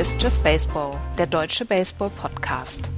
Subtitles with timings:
[0.00, 2.90] Ist Just Baseball, der deutsche Baseball-Podcast.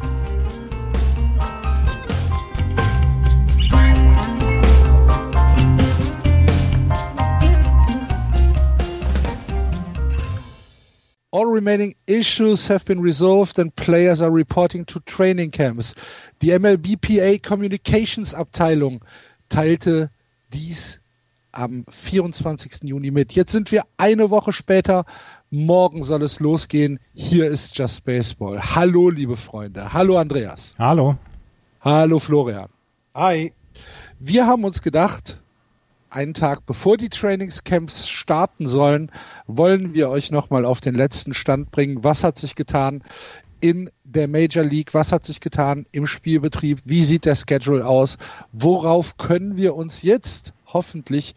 [11.32, 15.96] All remaining issues have been resolved and players are reporting to training camps.
[16.40, 19.04] Die MLBPA Communications Abteilung
[19.48, 20.08] teilte
[20.52, 21.00] dies
[21.50, 22.84] am 24.
[22.84, 23.32] Juni mit.
[23.32, 25.04] Jetzt sind wir eine Woche später.
[25.54, 26.98] Morgen soll es losgehen.
[27.12, 28.58] Hier ist Just Baseball.
[28.58, 29.92] Hallo, liebe Freunde.
[29.92, 30.72] Hallo, Andreas.
[30.78, 31.18] Hallo.
[31.82, 32.70] Hallo, Florian.
[33.14, 33.52] Hi.
[34.18, 35.42] Wir haben uns gedacht,
[36.08, 39.12] einen Tag bevor die Trainingscamps starten sollen,
[39.46, 42.02] wollen wir euch nochmal auf den letzten Stand bringen.
[42.02, 43.02] Was hat sich getan
[43.60, 44.94] in der Major League?
[44.94, 46.80] Was hat sich getan im Spielbetrieb?
[46.86, 48.16] Wie sieht der Schedule aus?
[48.52, 51.34] Worauf können wir uns jetzt hoffentlich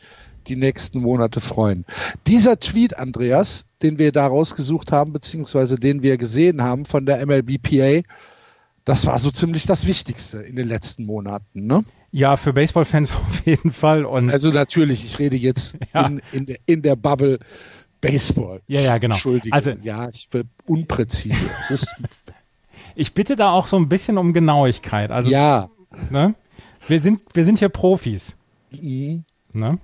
[0.48, 1.84] die nächsten Monate freuen?
[2.28, 7.24] Dieser Tweet, Andreas, den wir da rausgesucht haben, beziehungsweise den wir gesehen haben von der
[7.24, 8.02] MLBPA,
[8.84, 11.86] das war so ziemlich das Wichtigste in den letzten Monaten, ne?
[12.12, 14.06] Ja, für Baseballfans auf jeden Fall.
[14.06, 16.08] Und also natürlich, ich rede jetzt ja.
[16.08, 17.40] in, in, der, in der Bubble
[18.02, 18.62] Baseball.
[18.68, 19.16] Ja, ja, genau.
[19.16, 19.54] Entschuldigung.
[19.54, 21.36] Also, ja, ich bin unpräzise.
[22.96, 25.12] ich bitte da auch so ein bisschen um Genauigkeit.
[25.12, 25.70] Also, ja.
[26.10, 26.36] Ne?
[26.88, 28.36] Wir sind, wir sind hier Profis.
[28.72, 29.26] Mhm.
[29.54, 29.78] Ne?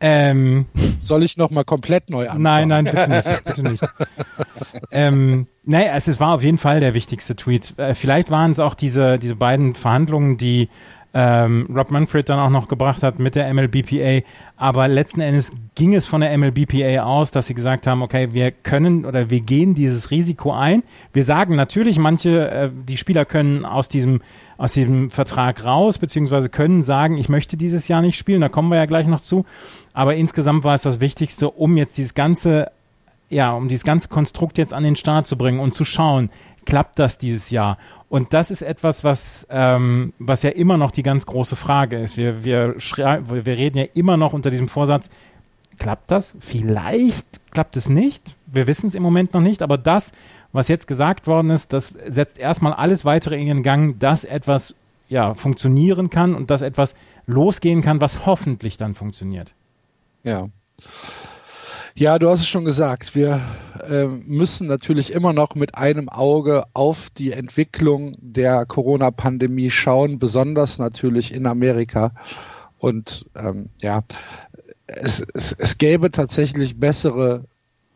[0.00, 0.66] Ähm,
[1.00, 2.42] Soll ich noch mal komplett neu anfangen?
[2.42, 3.44] Nein, nein, bitte nicht.
[3.44, 3.84] Bitte nicht.
[4.90, 7.74] ähm, naja, es, es war auf jeden Fall der wichtigste Tweet.
[7.78, 10.68] Äh, vielleicht waren es auch diese, diese beiden Verhandlungen, die
[11.14, 14.26] ähm, Rob Manfred dann auch noch gebracht hat mit der MLBPA.
[14.56, 18.50] Aber letzten Endes ging es von der MLBPA aus, dass sie gesagt haben, okay, wir
[18.50, 20.82] können oder wir gehen dieses Risiko ein.
[21.12, 24.20] Wir sagen natürlich, manche, äh, die Spieler können aus diesem,
[24.58, 28.68] aus diesem Vertrag raus, beziehungsweise können sagen, ich möchte dieses Jahr nicht spielen, da kommen
[28.68, 29.46] wir ja gleich noch zu.
[29.94, 32.70] Aber insgesamt war es das Wichtigste, um jetzt dieses ganze
[33.30, 36.30] ja, um dieses ganze Konstrukt jetzt an den Start zu bringen und zu schauen,
[36.64, 37.78] klappt das dieses Jahr?
[38.08, 42.16] Und das ist etwas, was, ähm, was ja immer noch die ganz große Frage ist.
[42.16, 45.10] Wir, wir, wir reden ja immer noch unter diesem Vorsatz,
[45.78, 46.34] klappt das?
[46.40, 48.34] Vielleicht klappt es nicht.
[48.46, 50.12] Wir wissen es im Moment noch nicht, aber das,
[50.52, 54.74] was jetzt gesagt worden ist, das setzt erstmal alles weitere in den Gang, dass etwas
[55.08, 56.94] ja, funktionieren kann und dass etwas
[57.26, 59.54] losgehen kann, was hoffentlich dann funktioniert.
[60.22, 60.48] Ja.
[61.98, 63.16] Ja, du hast es schon gesagt.
[63.16, 63.40] Wir
[63.82, 70.78] äh, müssen natürlich immer noch mit einem Auge auf die Entwicklung der Corona-Pandemie schauen, besonders
[70.78, 72.12] natürlich in Amerika.
[72.78, 74.04] Und ähm, ja,
[74.86, 77.46] es, es, es gäbe tatsächlich bessere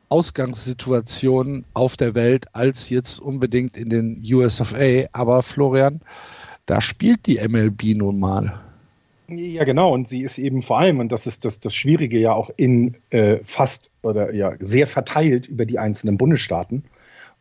[0.08, 5.04] Ausgangssituationen auf der Welt als jetzt unbedingt in den US of A.
[5.12, 6.00] Aber Florian,
[6.66, 8.62] da spielt die MLB nun mal.
[9.36, 9.92] Ja, genau.
[9.92, 12.96] Und sie ist eben vor allem, und das ist das, das Schwierige ja auch in
[13.10, 16.84] äh, fast oder ja sehr verteilt über die einzelnen Bundesstaaten.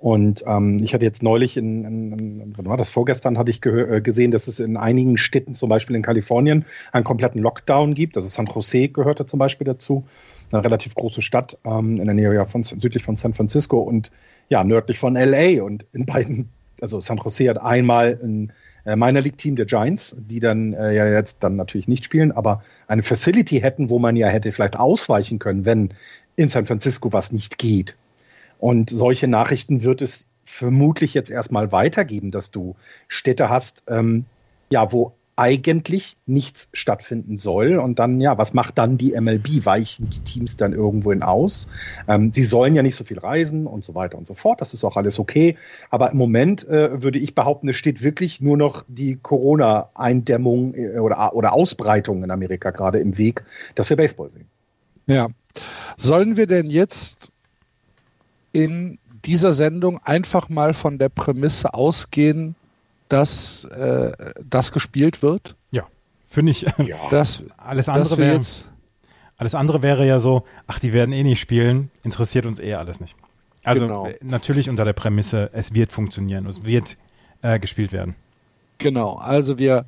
[0.01, 3.63] Und ähm, ich hatte jetzt neulich in, in, in wann war das vorgestern, hatte ich
[3.65, 8.15] äh, gesehen, dass es in einigen Städten, zum Beispiel in Kalifornien, einen kompletten Lockdown gibt.
[8.17, 10.03] Also San Jose gehörte zum Beispiel dazu,
[10.51, 14.11] eine relativ große Stadt ähm, in der Nähe von südlich von San Francisco und
[14.49, 15.63] ja nördlich von LA.
[15.63, 16.49] Und in beiden,
[16.81, 18.51] also San Jose hat einmal ein
[18.85, 22.31] äh, Minor League Team der Giants, die dann äh, ja jetzt dann natürlich nicht spielen,
[22.31, 25.93] aber eine Facility hätten, wo man ja hätte vielleicht ausweichen können, wenn
[26.35, 27.95] in San Francisco was nicht geht.
[28.59, 32.75] Und solche Nachrichten wird es vermutlich jetzt erstmal weitergeben, dass du
[33.07, 34.25] Städte hast, ähm,
[34.69, 37.77] ja, wo eigentlich nichts stattfinden soll.
[37.77, 39.65] Und dann, ja, was macht dann die MLB?
[39.65, 41.67] Weichen die Teams dann irgendwohin aus?
[42.07, 44.61] Ähm, sie sollen ja nicht so viel reisen und so weiter und so fort.
[44.61, 45.57] Das ist auch alles okay.
[45.89, 50.99] Aber im Moment äh, würde ich behaupten, es steht wirklich nur noch die Corona-Eindämmung äh,
[50.99, 54.45] oder, oder Ausbreitung in Amerika gerade im Weg, dass wir Baseball sehen.
[55.07, 55.27] Ja.
[55.97, 57.31] Sollen wir denn jetzt
[58.53, 62.55] in dieser Sendung einfach mal von der Prämisse ausgehen,
[63.11, 65.55] dass äh, das gespielt wird?
[65.71, 65.87] Ja,
[66.23, 66.61] finde ich.
[66.61, 66.97] Ja.
[67.09, 68.41] Das, alles andere wäre
[69.37, 72.99] alles andere wäre ja so, ach, die werden eh nicht spielen, interessiert uns eh alles
[72.99, 73.15] nicht.
[73.63, 74.07] Also genau.
[74.21, 76.97] natürlich unter der Prämisse, es wird funktionieren, es wird
[77.41, 78.15] äh, gespielt werden.
[78.77, 79.85] Genau, also wir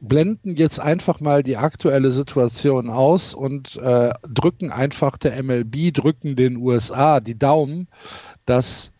[0.00, 6.36] blenden jetzt einfach mal die aktuelle Situation aus und äh, drücken einfach der MLB, drücken
[6.36, 7.88] den USA die Daumen,
[8.46, 8.92] dass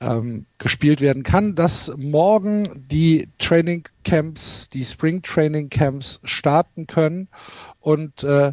[0.00, 7.28] ähm, gespielt werden kann, dass morgen die Training Camps, die Spring Training Camps starten können
[7.80, 8.52] und äh,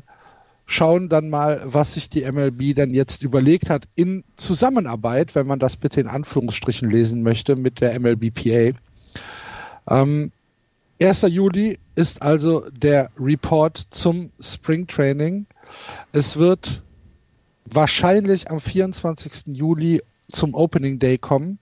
[0.65, 5.59] schauen dann mal, was sich die MLB dann jetzt überlegt hat in Zusammenarbeit, wenn man
[5.59, 8.77] das bitte in Anführungsstrichen lesen möchte, mit der MLBPA.
[9.88, 10.31] Ähm,
[11.01, 11.24] 1.
[11.24, 15.45] Juli ist also der Report zum Spring Training.
[16.13, 16.83] Es wird
[17.65, 19.56] wahrscheinlich am 24.
[19.56, 20.01] Juli
[20.36, 21.60] zum Opening Day kommen.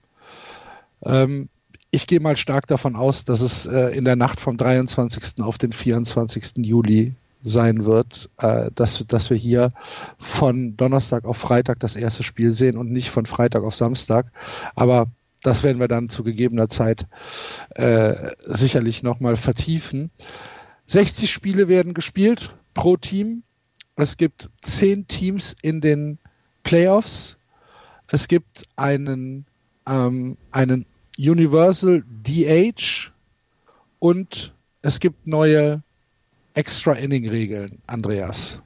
[1.04, 1.48] Ähm,
[1.90, 5.40] ich gehe mal stark davon aus, dass es äh, in der Nacht vom 23.
[5.42, 6.56] auf den 24.
[6.56, 9.72] Juli sein wird, äh, dass, dass wir hier
[10.18, 14.32] von Donnerstag auf Freitag das erste Spiel sehen und nicht von Freitag auf Samstag.
[14.74, 15.06] Aber
[15.42, 17.06] das werden wir dann zu gegebener Zeit
[17.74, 18.14] äh,
[18.46, 20.10] sicherlich nochmal vertiefen.
[20.86, 23.42] 60 Spiele werden gespielt pro Team.
[23.94, 26.18] Es gibt zehn Teams in den
[26.62, 27.36] Playoffs.
[28.08, 29.46] Es gibt einen,
[29.86, 30.86] ähm, einen
[31.18, 33.12] Universal DH
[33.98, 35.82] und es gibt neue
[36.54, 38.62] Extra-Inning-Regeln, Andreas.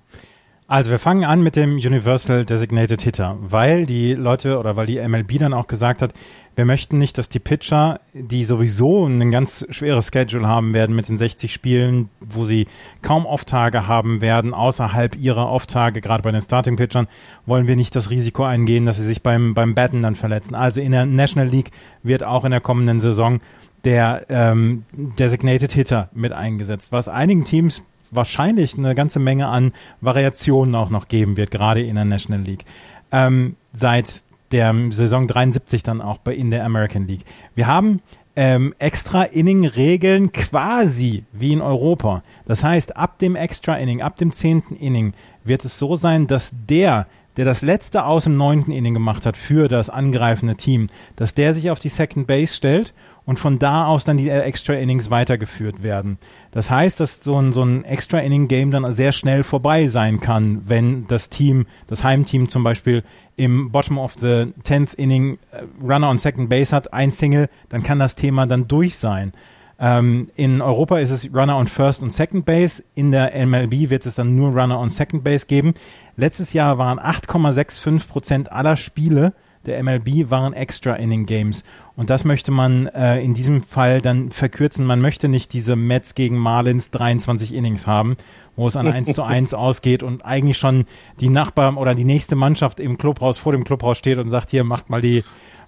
[0.71, 5.01] Also wir fangen an mit dem Universal Designated Hitter, weil die Leute oder weil die
[5.01, 6.13] MLB dann auch gesagt hat,
[6.57, 11.09] wir möchten nicht, dass die Pitcher, die sowieso ein ganz schweres Schedule haben werden mit
[11.09, 12.67] den 60 Spielen, wo sie
[13.01, 17.07] kaum Off-Tage haben werden, außerhalb ihrer Off-Tage, gerade bei den Starting-Pitchern,
[17.47, 20.55] wollen wir nicht das Risiko eingehen, dass sie sich beim, beim Batten dann verletzen.
[20.55, 21.71] Also in der National League
[22.03, 23.41] wird auch in der kommenden Saison
[23.85, 27.81] der ähm, Designated Hitter mit eingesetzt, was einigen Teams
[28.11, 32.65] wahrscheinlich eine ganze Menge an Variationen auch noch geben wird, gerade in der National League.
[33.13, 34.23] Ähm, seit
[34.53, 37.25] der Saison 73 dann auch bei in der American League.
[37.55, 38.01] Wir haben
[38.37, 42.23] ähm, extra Inning-Regeln quasi wie in Europa.
[42.47, 45.13] Das heißt, ab dem Extra Inning, ab dem zehnten Inning
[45.45, 49.37] wird es so sein, dass der, der das letzte aus dem neunten Inning gemacht hat
[49.37, 52.95] für das angreifende Team, dass der sich auf die Second Base stellt
[53.29, 56.17] und von da aus dann die Extra Innings weitergeführt werden.
[56.51, 60.21] Das heißt, dass so ein, so ein Extra Inning Game dann sehr schnell vorbei sein
[60.21, 63.05] kann, wenn das Team, das Heimteam zum Beispiel
[63.37, 67.83] im Bottom of the 10th Inning äh, Runner on Second Base hat, ein Single, dann
[67.83, 69.35] kann das Thema dann durch sein.
[69.79, 72.83] Ähm, in Europa ist es Runner on First und Second Base.
[72.95, 75.75] In der MLB wird es dann nur Runner on Second Base geben.
[76.17, 79.35] Letztes Jahr waren 8,65 Prozent aller Spiele
[79.67, 81.65] der MLB waren Extra Inning Games.
[81.97, 84.87] Und das möchte man äh, in diesem Fall dann verkürzen.
[84.87, 88.17] Man möchte nicht diese Mets gegen Marlins 23 Innings haben,
[88.57, 90.85] wo es an 1 zu 1 ausgeht und eigentlich schon
[91.21, 94.65] die Nachbarn oder die nächste Mannschaft im Clubhaus vor dem Clubhaus steht und sagt, hier
[94.65, 95.25] macht mal die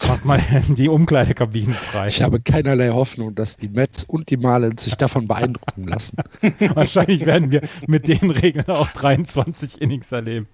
[0.08, 2.08] Macht mal die Umkleidekabinen frei.
[2.08, 6.19] Ich habe keinerlei Hoffnung, dass die Mets und die Marlins sich davon beeindrucken lassen.
[6.75, 10.49] Wahrscheinlich werden wir mit den Regeln auch 23 Innings erleben.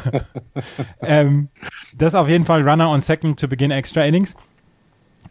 [1.02, 1.48] ähm,
[1.96, 4.34] das ist auf jeden Fall Runner on Second to begin Extra Innings.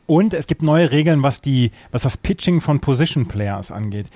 [0.05, 4.07] Und es gibt neue Regeln, was die, was das Pitching von Position Players angeht.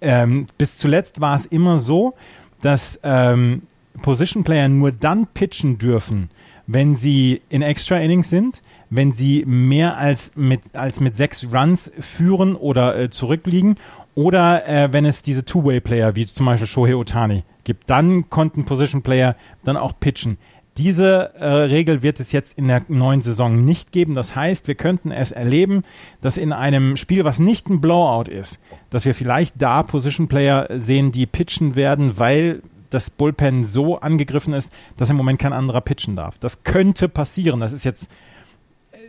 [0.00, 2.14] Ähm, bis zuletzt war es immer so,
[2.62, 3.62] dass ähm,
[4.02, 6.30] Position Player nur dann pitchen dürfen,
[6.66, 11.90] wenn sie in Extra Innings sind, wenn sie mehr als mit, als mit sechs Runs
[12.00, 13.76] führen oder äh, zurückliegen
[14.14, 19.02] oder äh, wenn es diese Two-Way-Player wie zum Beispiel Shohei Otani gibt, dann konnten Position
[19.02, 20.38] Player dann auch pitchen.
[20.78, 24.14] Diese äh, Regel wird es jetzt in der neuen Saison nicht geben.
[24.14, 25.82] Das heißt, wir könnten es erleben,
[26.20, 28.60] dass in einem Spiel, was nicht ein Blowout ist,
[28.90, 34.52] dass wir vielleicht da Position Player sehen, die pitchen werden, weil das Bullpen so angegriffen
[34.52, 36.38] ist, dass im Moment kein anderer pitchen darf.
[36.38, 37.60] Das könnte passieren.
[37.60, 38.10] Das ist jetzt,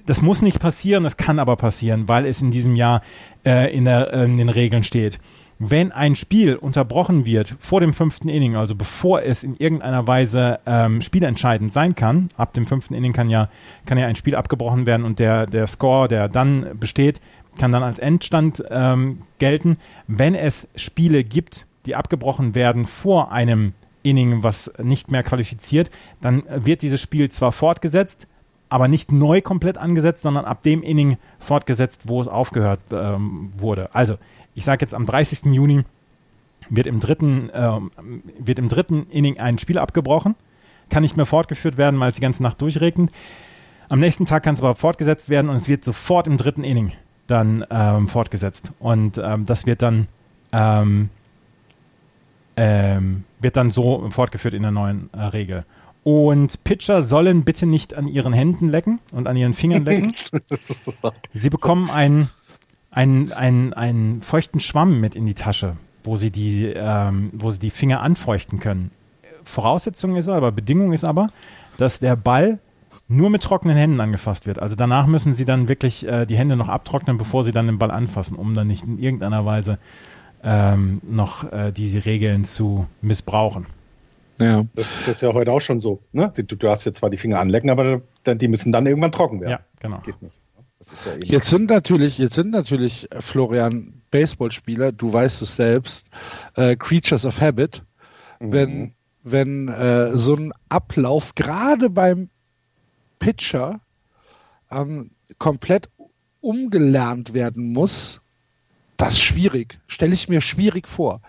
[0.06, 3.02] das muss nicht passieren, das kann aber passieren, weil es in diesem Jahr
[3.46, 5.20] äh, in, der, äh, in den Regeln steht.
[5.60, 10.60] Wenn ein Spiel unterbrochen wird vor dem fünften Inning, also bevor es in irgendeiner Weise
[10.68, 13.50] ähm, spielentscheidend sein kann, ab dem fünften Inning kann ja,
[13.88, 17.22] kann ja ein Spiel abgebrochen werden und der, der Score, der dann besteht,
[17.58, 19.78] kann dann als Endstand ähm, gelten.
[20.08, 25.90] Wenn es Spiele gibt, die abgebrochen werden vor einem Inning, was nicht mehr qualifiziert,
[26.22, 28.28] dann wird dieses Spiel zwar fortgesetzt,
[28.70, 33.94] aber nicht neu komplett angesetzt, sondern ab dem Inning fortgesetzt, wo es aufgehört ähm, wurde.
[33.96, 34.18] Also,
[34.56, 35.46] ich sage jetzt am 30.
[35.54, 35.84] Juni
[36.70, 37.80] wird im dritten, äh,
[38.40, 40.36] wird im dritten Inning ein Spiel abgebrochen,
[40.90, 43.12] kann nicht mehr fortgeführt werden, weil es die ganze Nacht durchregnet.
[43.90, 46.92] Am nächsten Tag kann es aber fortgesetzt werden und es wird sofort im dritten Inning
[47.28, 48.72] dann ähm, fortgesetzt.
[48.80, 50.08] Und ähm, das wird dann
[52.58, 55.64] ähm, wird dann so fortgeführt in der neuen äh, Regel.
[56.04, 60.14] Und Pitcher sollen bitte nicht an ihren Händen lecken und an ihren Fingern lecken.
[61.34, 62.30] sie bekommen einen,
[62.92, 67.60] einen, einen, einen feuchten Schwamm mit in die Tasche, wo sie die, ähm, wo sie
[67.60, 68.92] die Finger anfeuchten können.
[69.44, 71.30] Voraussetzung ist aber, Bedingung ist aber,
[71.78, 72.60] dass der Ball
[73.08, 74.60] nur mit trockenen Händen angefasst wird.
[74.60, 77.78] Also danach müssen sie dann wirklich äh, die Hände noch abtrocknen, bevor sie dann den
[77.78, 79.78] Ball anfassen, um dann nicht in irgendeiner Weise
[80.48, 83.66] ähm, noch äh, diese Regeln zu missbrauchen.
[84.40, 84.66] Ja.
[84.76, 86.00] Das, das, ist ja heute auch schon so.
[86.14, 86.32] Ne?
[86.36, 89.52] Du, du hast jetzt zwar die Finger anlecken, aber die müssen dann irgendwann trocken werden.
[89.52, 89.96] Ja, genau.
[89.98, 90.36] Das geht nicht.
[91.06, 96.10] Ja jetzt sind natürlich, jetzt sind natürlich äh, Florian Baseballspieler, du weißt es selbst,
[96.56, 97.84] äh, Creatures of Habit,
[98.40, 98.52] mhm.
[98.52, 102.30] wenn wenn äh, so ein Ablauf gerade beim
[103.20, 103.82] Pitcher
[104.72, 105.90] ähm, komplett
[106.40, 108.22] umgelernt werden muss,
[108.98, 109.80] das ist schwierig.
[109.88, 111.22] Stelle ich mir schwierig vor.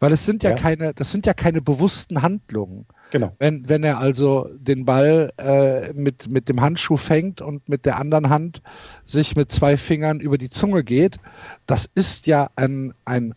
[0.00, 2.86] Weil es sind ja, ja, keine, das sind ja keine bewussten Handlungen.
[3.10, 3.32] Genau.
[3.38, 7.98] Wenn, wenn er also den Ball äh, mit, mit dem Handschuh fängt und mit der
[7.98, 8.60] anderen Hand
[9.04, 11.20] sich mit zwei Fingern über die Zunge geht,
[11.66, 13.34] das ist ja ein, ein,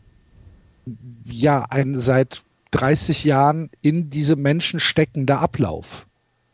[1.26, 2.42] ja, ein seit
[2.72, 6.07] 30 Jahren in diese Menschen steckender Ablauf.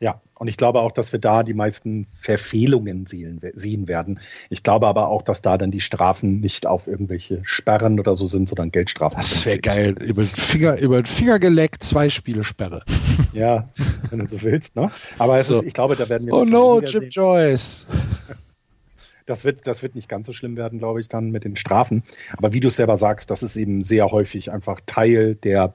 [0.03, 4.19] Ja, und ich glaube auch, dass wir da die meisten Verfehlungen sehen, sehen, werden.
[4.49, 8.27] Ich glaube aber auch, dass da dann die Strafen nicht auf irgendwelche Sperren oder so
[8.27, 9.21] sind, sondern Geldstrafen.
[9.21, 9.95] Das wäre geil.
[10.01, 12.83] Über den, Finger, über den Finger geleckt, zwei Spiele Sperre.
[13.31, 13.69] Ja,
[14.09, 14.75] wenn du so willst.
[14.75, 14.91] Ne?
[15.19, 15.59] Aber so.
[15.59, 16.33] ist, ich glaube, da werden wir.
[16.33, 17.87] Oh no, Chip Joyce.
[19.25, 22.03] Das wird, das wird nicht ganz so schlimm werden, glaube ich, dann mit den Strafen.
[22.35, 25.73] Aber wie du es selber sagst, das ist eben sehr häufig einfach Teil der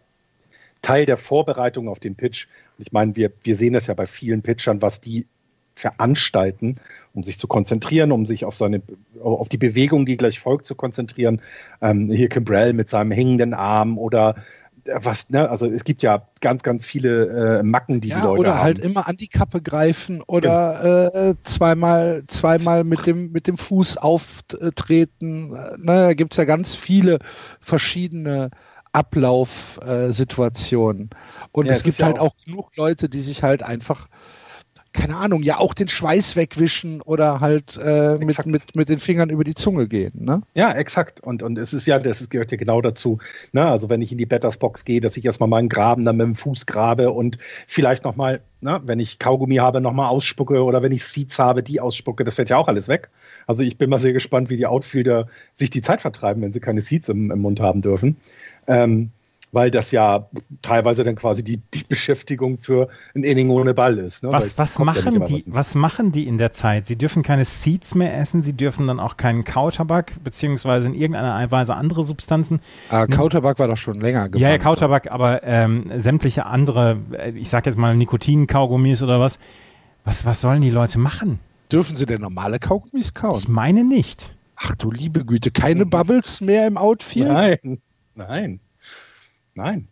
[0.82, 2.46] Teil der Vorbereitung auf den Pitch.
[2.78, 5.26] Ich meine, wir, wir sehen das ja bei vielen Pitchern, was die
[5.74, 6.76] veranstalten,
[7.14, 8.82] um sich zu konzentrieren, um sich auf seine,
[9.22, 11.40] auf die Bewegung, die gleich folgt, zu konzentrieren.
[11.80, 14.36] Ähm, hier Kimbrell mit seinem hängenden Arm oder
[14.84, 18.22] äh, was, ne, also es gibt ja ganz, ganz viele äh, Macken, die ja, die
[18.26, 18.62] Leute oder haben.
[18.62, 21.30] halt immer an die Kappe greifen oder genau.
[21.30, 25.50] äh, zweimal, zweimal mit dem, mit dem Fuß auftreten.
[25.50, 27.18] Ne, da gibt es ja ganz viele
[27.60, 28.50] verschiedene
[28.92, 31.10] Ablaufsituationen.
[31.12, 31.16] Äh,
[31.52, 34.08] und ja, es gibt halt auch, auch genug Leute, die sich halt einfach
[34.98, 39.30] keine Ahnung, ja auch den Schweiß wegwischen oder halt äh, mit, mit, mit den Fingern
[39.30, 40.24] über die Zunge gehen.
[40.24, 40.40] Ne?
[40.54, 41.20] Ja, exakt.
[41.20, 43.18] Und, und es ist ja, das gehört ja genau dazu.
[43.52, 43.64] Ne?
[43.64, 46.34] Also wenn ich in die Bettersbox gehe, dass ich erstmal meinen Graben dann mit dem
[46.34, 51.04] Fuß grabe und vielleicht nochmal, ne, wenn ich Kaugummi habe, nochmal ausspucke oder wenn ich
[51.04, 53.10] Seeds habe, die ausspucke, das fällt ja auch alles weg.
[53.46, 56.60] Also ich bin mal sehr gespannt, wie die Outfielder sich die Zeit vertreiben, wenn sie
[56.60, 58.16] keine Seeds im, im Mund haben dürfen.
[58.68, 59.10] Ähm,
[59.52, 60.28] weil das ja
[60.62, 64.22] teilweise dann quasi die, die Beschäftigung für ein Inning ohne Ball ist.
[64.22, 64.30] Ne?
[64.32, 66.86] Was, was machen ja die, was machen die in der Zeit?
[66.86, 71.50] Sie dürfen keine Seeds mehr essen, sie dürfen dann auch keinen Kautabak, beziehungsweise in irgendeiner
[71.50, 72.60] Weise andere Substanzen.
[72.90, 74.42] Ah, Kautabak war doch schon länger gebannt.
[74.42, 79.38] Ja, ja, Kautabak, aber ähm, sämtliche andere, äh, ich sag jetzt mal Nikotin-Kaugummis oder was.
[80.04, 81.38] Was, was sollen die Leute machen?
[81.70, 83.38] Dürfen sie denn normale Kaugummis kauen?
[83.38, 84.34] Ich meine nicht.
[84.56, 87.28] Ach du liebe Güte, keine Bubbles mehr im Outfield?
[87.28, 87.80] Nein,
[88.18, 88.60] nein.
[89.54, 89.88] Nein.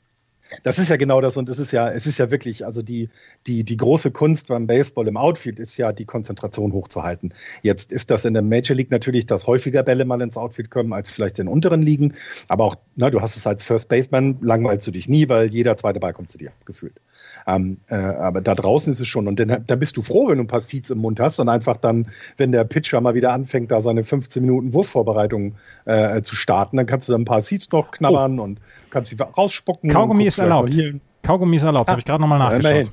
[0.63, 3.09] Das ist ja genau das und es ist ja, es ist ja wirklich, also die,
[3.49, 7.35] die, die große Kunst beim Baseball im Outfield ist ja, die Konzentration hochzuhalten.
[7.63, 10.93] Jetzt ist das in der Major League natürlich, dass häufiger Bälle mal ins Outfield kommen
[10.93, 12.15] als vielleicht in unteren Ligen.
[12.47, 15.77] Aber auch, na, du hast es als First Baseman, langweilst du dich nie, weil jeder
[15.77, 17.01] zweite Ball kommt zu dir, gefühlt.
[17.47, 19.29] Ähm, äh, aber da draußen ist es schon.
[19.29, 21.49] Und dann, da bist du froh, wenn du ein paar Seeds im Mund hast und
[21.49, 26.35] einfach dann, wenn der Pitcher mal wieder anfängt, da seine 15 Minuten Wurfvorbereitung äh, zu
[26.35, 28.45] starten, dann kannst du da ein paar Seeds noch knabbern oh.
[28.45, 28.61] und
[28.91, 29.91] kannst sie rausspucken.
[29.91, 30.77] Kaugummi ist erlaubt.
[31.23, 32.93] Kaugummi ist erlaubt, ah, habe ich gerade nochmal nachgeschaut.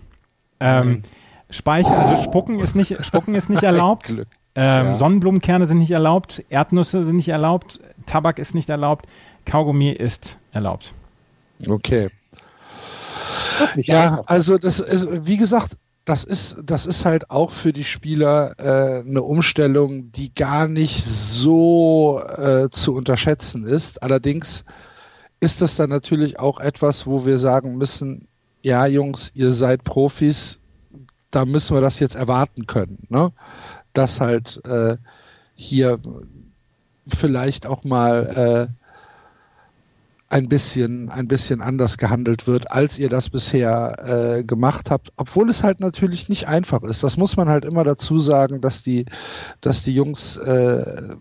[0.59, 1.01] Ähm,
[1.49, 4.11] Speicher, also Spucken ist nicht, Spucken ist nicht erlaubt.
[4.11, 4.95] Ähm, ja.
[4.95, 9.07] Sonnenblumenkerne sind nicht erlaubt, Erdnüsse sind nicht erlaubt, Tabak ist nicht erlaubt,
[9.45, 10.93] Kaugummi ist erlaubt.
[11.67, 12.09] Okay.
[13.75, 14.27] Ja, einfach.
[14.27, 19.07] also das ist, wie gesagt, das ist, das ist halt auch für die Spieler äh,
[19.07, 24.03] eine Umstellung, die gar nicht so äh, zu unterschätzen ist.
[24.03, 24.65] Allerdings
[25.39, 28.27] ist das dann natürlich auch etwas, wo wir sagen müssen,
[28.61, 30.59] ja Jungs, ihr seid Profis,
[31.31, 33.31] da müssen wir das jetzt erwarten können, ne?
[33.93, 34.97] dass halt äh,
[35.55, 35.99] hier
[37.07, 38.82] vielleicht auch mal äh,
[40.33, 45.47] ein bisschen, ein bisschen anders gehandelt wird, als ihr das bisher äh, gemacht habt, obwohl
[45.51, 47.03] es halt natürlich nicht einfach ist.
[47.03, 49.05] Das muss man halt immer dazu sagen, dass die,
[49.61, 51.15] dass die Jungs äh,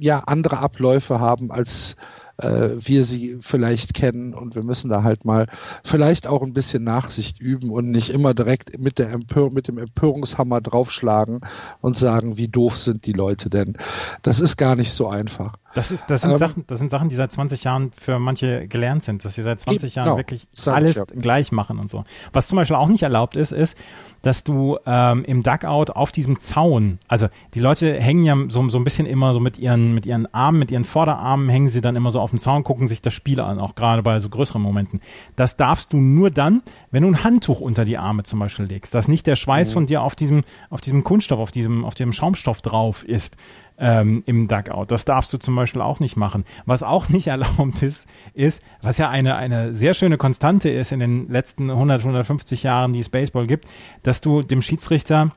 [0.00, 1.94] ja andere Abläufe haben als
[2.38, 5.46] äh, wir sie vielleicht kennen und wir müssen da halt mal
[5.84, 9.78] vielleicht auch ein bisschen Nachsicht üben und nicht immer direkt mit, der Empör mit dem
[9.78, 11.40] Empörungshammer draufschlagen
[11.80, 13.78] und sagen, wie doof sind die Leute denn.
[14.22, 15.54] Das ist gar nicht so einfach.
[15.76, 18.66] Das, ist, das, sind ähm, Sachen, das sind Sachen, die seit 20 Jahren für manche
[18.66, 21.04] gelernt sind, dass sie seit 20 Jahren genau, wirklich alles ja.
[21.04, 22.04] gleich machen und so.
[22.32, 23.76] Was zum Beispiel auch nicht erlaubt ist, ist,
[24.22, 28.78] dass du ähm, im Duckout auf diesem Zaun, also die Leute hängen ja so, so
[28.78, 31.94] ein bisschen immer so mit ihren, mit ihren Armen, mit ihren Vorderarmen hängen sie dann
[31.94, 34.62] immer so auf dem Zaun, gucken sich das Spiel an, auch gerade bei so größeren
[34.62, 35.02] Momenten.
[35.36, 38.94] Das darfst du nur dann, wenn du ein Handtuch unter die Arme zum Beispiel legst,
[38.94, 39.74] dass nicht der Schweiß mhm.
[39.74, 43.36] von dir auf diesem, auf diesem Kunststoff, auf diesem, auf dem Schaumstoff drauf ist
[43.78, 44.86] ähm, im Duckout.
[44.88, 46.44] Das darfst du zum Beispiel auch nicht machen.
[46.64, 51.00] Was auch nicht erlaubt ist, ist, was ja eine, eine sehr schöne Konstante ist in
[51.00, 53.66] den letzten 100, 150 Jahren, die es Baseball gibt,
[54.02, 55.32] dass du dem Schiedsrichter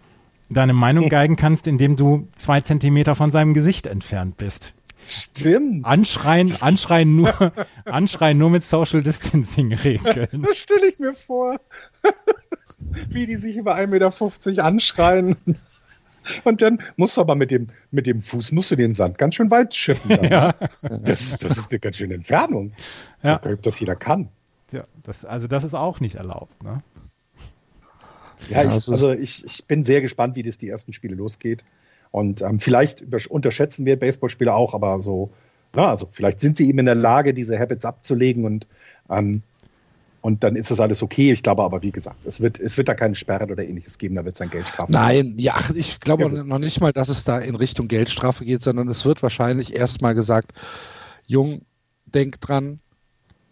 [0.49, 4.73] deine Meinung geigen kannst, indem du zwei Zentimeter von seinem Gesicht entfernt bist.
[5.05, 5.85] Stimmt.
[5.85, 7.51] Anschreien, anschreien nur,
[7.85, 10.43] anschreien nur mit Social Distancing Regeln.
[10.43, 11.59] Das stelle ich mir vor.
[13.09, 13.87] wie die sich über 1,50
[14.49, 15.35] Meter anschreien.
[16.43, 19.35] Und dann musst du aber mit dem, mit dem Fuß musst du den Sand ganz
[19.35, 20.09] schön weit schiffen.
[20.09, 20.19] Dann.
[20.29, 20.53] Ja.
[20.81, 22.73] Das, das ist eine ganz schöne Entfernung.
[23.23, 23.41] Ja.
[23.43, 24.29] So, dass jeder kann.
[24.71, 26.63] Ja, das, also das ist auch nicht erlaubt.
[26.63, 26.83] Ne?
[28.49, 31.63] Ja, ich, also ich, ich bin sehr gespannt, wie das die ersten Spiele losgeht.
[32.11, 35.31] Und ähm, vielleicht unterschätzen wir Baseballspieler auch, aber so,
[35.73, 38.67] na, also vielleicht sind sie eben in der Lage, diese Habits abzulegen und
[39.09, 39.43] ähm,
[40.21, 41.31] und dann ist das alles okay.
[41.31, 44.15] Ich glaube aber, wie gesagt, es wird, es wird da keine Sperre oder ähnliches geben,
[44.15, 47.23] da wird es dann Geldstrafe Nein, ja, ich glaube ja, noch nicht mal, dass es
[47.23, 50.51] da in Richtung Geldstrafe geht, sondern es wird wahrscheinlich erstmal gesagt,
[51.25, 51.61] Jung,
[52.05, 52.79] denk dran,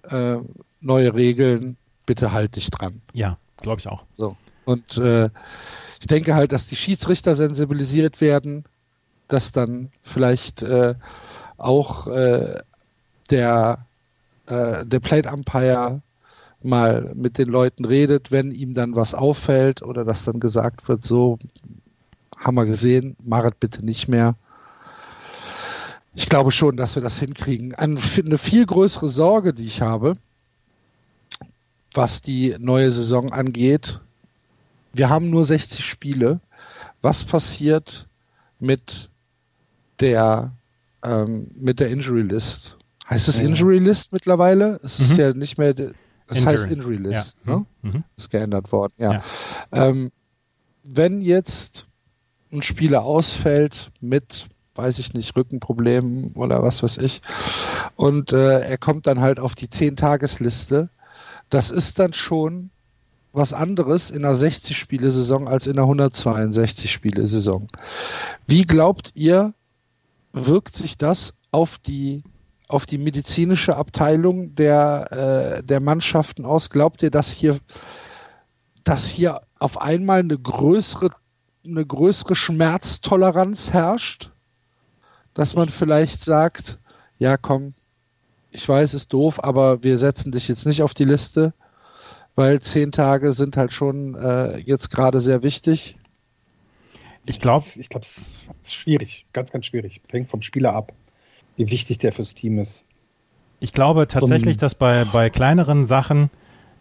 [0.09, 0.38] äh,
[0.81, 3.01] neue Regeln, bitte halt dich dran.
[3.13, 4.03] Ja, glaube ich auch.
[4.13, 4.36] So.
[4.65, 5.29] Und äh,
[6.00, 8.65] ich denke halt, dass die Schiedsrichter sensibilisiert werden,
[9.27, 10.95] dass dann vielleicht äh,
[11.57, 12.59] auch äh,
[13.29, 13.86] der,
[14.47, 16.01] äh, der Plate Umpire
[16.64, 21.04] mal mit den Leuten redet, wenn ihm dann was auffällt oder dass dann gesagt wird,
[21.04, 21.38] so
[22.38, 24.36] haben wir gesehen, Marit bitte nicht mehr.
[26.16, 27.76] Ich glaube schon, dass wir das hinkriegen.
[27.76, 30.18] Eine, eine viel größere Sorge, die ich habe,
[31.94, 34.00] was die neue Saison angeht,
[34.94, 36.40] wir haben nur 60 Spiele.
[37.02, 38.08] Was passiert
[38.60, 39.10] mit
[40.00, 40.52] der
[41.04, 42.78] ähm, mit der Injury List?
[43.10, 44.80] Heißt es Injury List mittlerweile?
[44.84, 45.06] Es mhm.
[45.06, 45.74] ist ja nicht mehr
[46.27, 46.57] das Injury.
[46.57, 47.55] heißt Injury List, ja.
[47.55, 47.65] ne?
[47.81, 47.91] Mhm.
[47.91, 48.03] mhm.
[48.15, 49.13] Ist geändert worden, ja.
[49.13, 49.22] ja.
[49.72, 50.12] Ähm,
[50.84, 51.88] wenn jetzt
[52.51, 57.22] ein Spieler ausfällt mit, weiß ich nicht, Rückenproblemen oder was weiß ich,
[57.96, 60.89] und äh, er kommt dann halt auf die 10-Tagesliste,
[61.50, 62.69] das ist dann schon
[63.34, 67.67] was anderes in einer 60-Spiele-Saison als in einer 162-Spiele-Saison.
[68.48, 69.53] Wie glaubt ihr,
[70.34, 72.23] wirkt sich das auf die
[72.67, 76.69] auf die medizinische Abteilung der, äh, der Mannschaften aus?
[76.69, 77.58] Glaubt ihr, dass hier,
[78.84, 81.12] dass hier auf einmal eine größere,
[81.65, 84.32] eine größere Schmerztoleranz herrscht?
[85.34, 86.80] Dass man vielleicht sagt,
[87.19, 87.73] ja komm,
[88.51, 91.53] ich weiß, es ist doof, aber wir setzen dich jetzt nicht auf die Liste,
[92.36, 95.95] weil zehn Tage sind halt schon äh, jetzt gerade sehr wichtig.
[97.25, 100.01] Ich glaube, ich glaube, es ist schwierig, ganz, ganz schwierig.
[100.10, 100.93] Hängt vom Spieler ab
[101.58, 102.84] wie wichtig der fürs Team ist.
[103.60, 106.30] Ich glaube tatsächlich, dass bei, bei kleineren Sachen,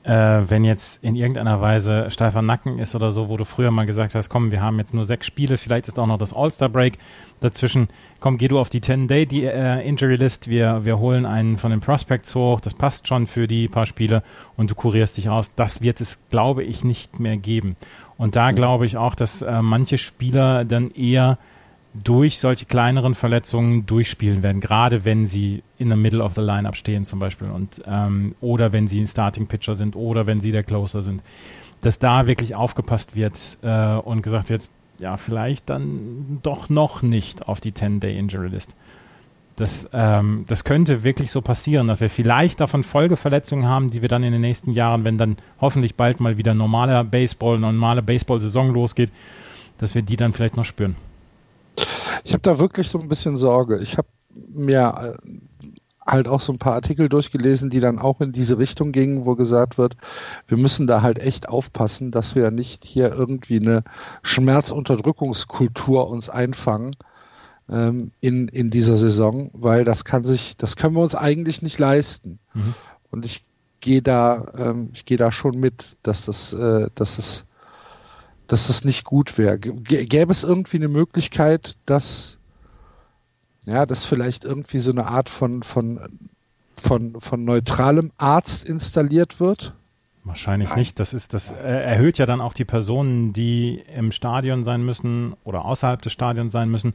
[0.05, 3.87] äh, wenn jetzt in irgendeiner Weise steifer Nacken ist oder so, wo du früher mal
[3.87, 6.99] gesagt hast, komm, wir haben jetzt nur sechs Spiele, vielleicht ist auch noch das All-Star-Break
[7.41, 7.89] dazwischen,
[8.21, 12.61] komm, geh du auf die 10-Day-Injury-List, äh, wir, wir holen einen von den Prospects hoch,
[12.61, 14.23] das passt schon für die paar Spiele
[14.59, 15.55] und du kurierst dich aus.
[15.55, 17.77] Das wird es, glaube ich, nicht mehr geben.
[18.19, 21.39] Und da glaube ich auch, dass äh, manche Spieler dann eher
[22.03, 26.77] durch solche kleineren Verletzungen durchspielen werden, gerade wenn sie in the middle of the lineup
[26.77, 30.53] stehen zum Beispiel und ähm, oder wenn sie ein Starting Pitcher sind oder wenn sie
[30.53, 31.23] der Closer sind,
[31.81, 37.49] dass da wirklich aufgepasst wird äh, und gesagt wird, ja vielleicht dann doch noch nicht
[37.49, 38.75] auf die 10-Day Injury List.
[39.57, 44.09] Das, ähm, das könnte wirklich so passieren, dass wir vielleicht davon Folgeverletzungen haben, die wir
[44.09, 48.73] dann in den nächsten Jahren, wenn dann hoffentlich bald mal wieder normaler Baseball, normale Baseball-Saison
[48.75, 49.11] losgeht,
[49.79, 50.97] dass wir die dann vielleicht noch spüren.
[52.25, 53.79] Ich habe da wirklich so ein bisschen Sorge.
[53.79, 55.31] Ich habe mir äh,
[56.07, 59.35] halt auch so ein paar Artikel durchgelesen, die dann auch in diese Richtung gingen, wo
[59.35, 59.97] gesagt wird,
[60.47, 63.83] wir müssen da halt echt aufpassen, dass wir nicht hier irgendwie eine
[64.23, 66.97] Schmerzunterdrückungskultur uns einfangen
[67.69, 71.79] ähm, in, in dieser Saison, weil das kann sich, das können wir uns eigentlich nicht
[71.79, 72.39] leisten.
[72.55, 72.75] Mhm.
[73.11, 73.45] Und ich
[73.81, 77.46] gehe da, ähm, ich gehe da schon mit, dass das, äh, dass es
[78.47, 79.59] dass das nicht gut wäre.
[79.59, 82.37] Gäbe es irgendwie eine Möglichkeit, dass
[83.67, 86.01] ja, dass vielleicht irgendwie so eine Art von, von,
[86.81, 89.75] von, von neutralem Arzt installiert wird?
[90.23, 90.79] Wahrscheinlich Nein.
[90.79, 91.01] nicht.
[91.01, 95.65] Das ist, das erhöht ja dann auch die Personen, die im Stadion sein müssen oder
[95.65, 96.95] außerhalb des Stadions sein müssen,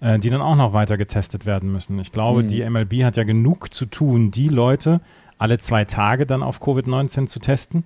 [0.00, 1.98] äh, die dann auch noch weiter getestet werden müssen.
[2.00, 2.48] Ich glaube, hm.
[2.48, 5.00] die MLB hat ja genug zu tun, die Leute
[5.38, 7.84] alle zwei Tage dann auf Covid-19 zu testen.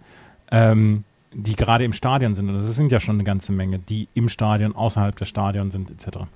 [0.50, 4.08] Ähm, die gerade im Stadion sind, und das sind ja schon eine ganze Menge, die
[4.14, 6.26] im Stadion, außerhalb des Stadions sind, etc.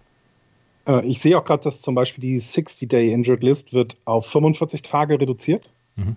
[0.87, 4.83] Äh, ich sehe auch gerade, dass zum Beispiel die 60-Day Injured List wird auf 45
[4.83, 5.69] Tage reduziert.
[5.97, 6.17] Mhm.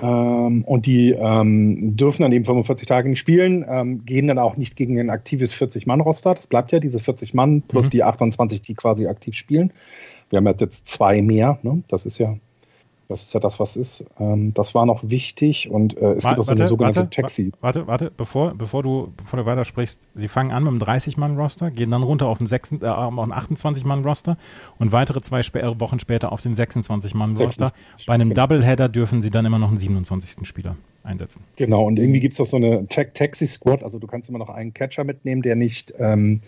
[0.00, 4.56] Ähm, und die ähm, dürfen dann eben 45 Tage nicht spielen, ähm, gehen dann auch
[4.56, 6.34] nicht gegen ein aktives 40-Mann-Roster.
[6.34, 7.90] Das bleibt ja diese 40 Mann plus mhm.
[7.90, 9.72] die 28, die quasi aktiv spielen.
[10.30, 11.58] Wir haben jetzt zwei mehr.
[11.62, 11.82] Ne?
[11.88, 12.36] Das ist ja
[13.08, 14.04] Das ist ja das, was ist.
[14.20, 17.52] Ähm, das war noch wichtig und äh, es gibt auch so eine sogenannte warte, Taxi.
[17.62, 21.90] Warte, warte, bevor, bevor, du, bevor du weitersprichst, sie fangen an mit einem 30-Mann-Roster, gehen
[21.90, 24.36] dann runter auf einen, äh, einen 28-Mann-Roster
[24.78, 27.72] und weitere zwei Sp Wochen später auf den 26-Mann-Roster.
[28.06, 28.42] Bei einem genau.
[28.42, 30.46] Doubleheader dürfen sie dann immer noch einen 27.
[30.46, 31.42] Spieler einsetzen.
[31.56, 34.74] Genau, und irgendwie gibt es doch so eine Taxi-Squad, also du kannst immer noch einen
[34.74, 36.42] Catcher mitnehmen, der nicht, ähm,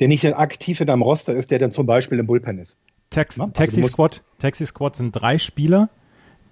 [0.00, 2.76] der nicht aktiv in deinem Roster ist, der dann zum Beispiel im Bullpen ist.
[3.14, 5.88] Tax, also Taxi, Squad, Taxi Squad sind drei Spieler,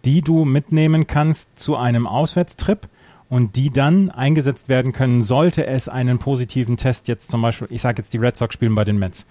[0.05, 2.89] die du mitnehmen kannst zu einem Auswärtstrip
[3.29, 7.81] und die dann eingesetzt werden können, sollte es einen positiven Test jetzt zum Beispiel, ich
[7.81, 9.27] sage jetzt die Red Sox spielen bei den Mets.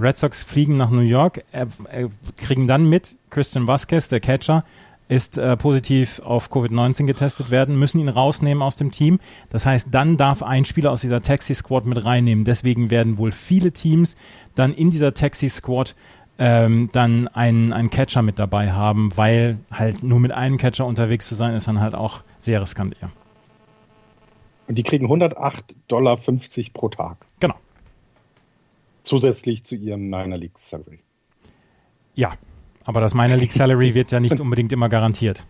[0.00, 4.64] Red Sox fliegen nach New York, äh, äh, kriegen dann mit, Christian Vasquez, der Catcher,
[5.08, 9.20] ist äh, positiv auf Covid-19 getestet werden, müssen ihn rausnehmen aus dem Team.
[9.50, 12.46] Das heißt, dann darf ein Spieler aus dieser Taxi Squad mit reinnehmen.
[12.46, 14.16] Deswegen werden wohl viele Teams
[14.54, 15.94] dann in dieser Taxi Squad
[16.38, 21.28] ähm, dann einen, einen Catcher mit dabei haben, weil halt nur mit einem Catcher unterwegs
[21.28, 23.10] zu sein, ist dann halt auch sehr riskant eher.
[24.68, 26.18] Und die kriegen 108,50 Dollar
[26.72, 27.18] pro Tag.
[27.40, 27.56] Genau.
[29.02, 31.00] Zusätzlich zu ihrem Minor League Salary.
[32.14, 32.34] Ja,
[32.84, 35.46] aber das Minor League Salary wird ja nicht unbedingt immer garantiert.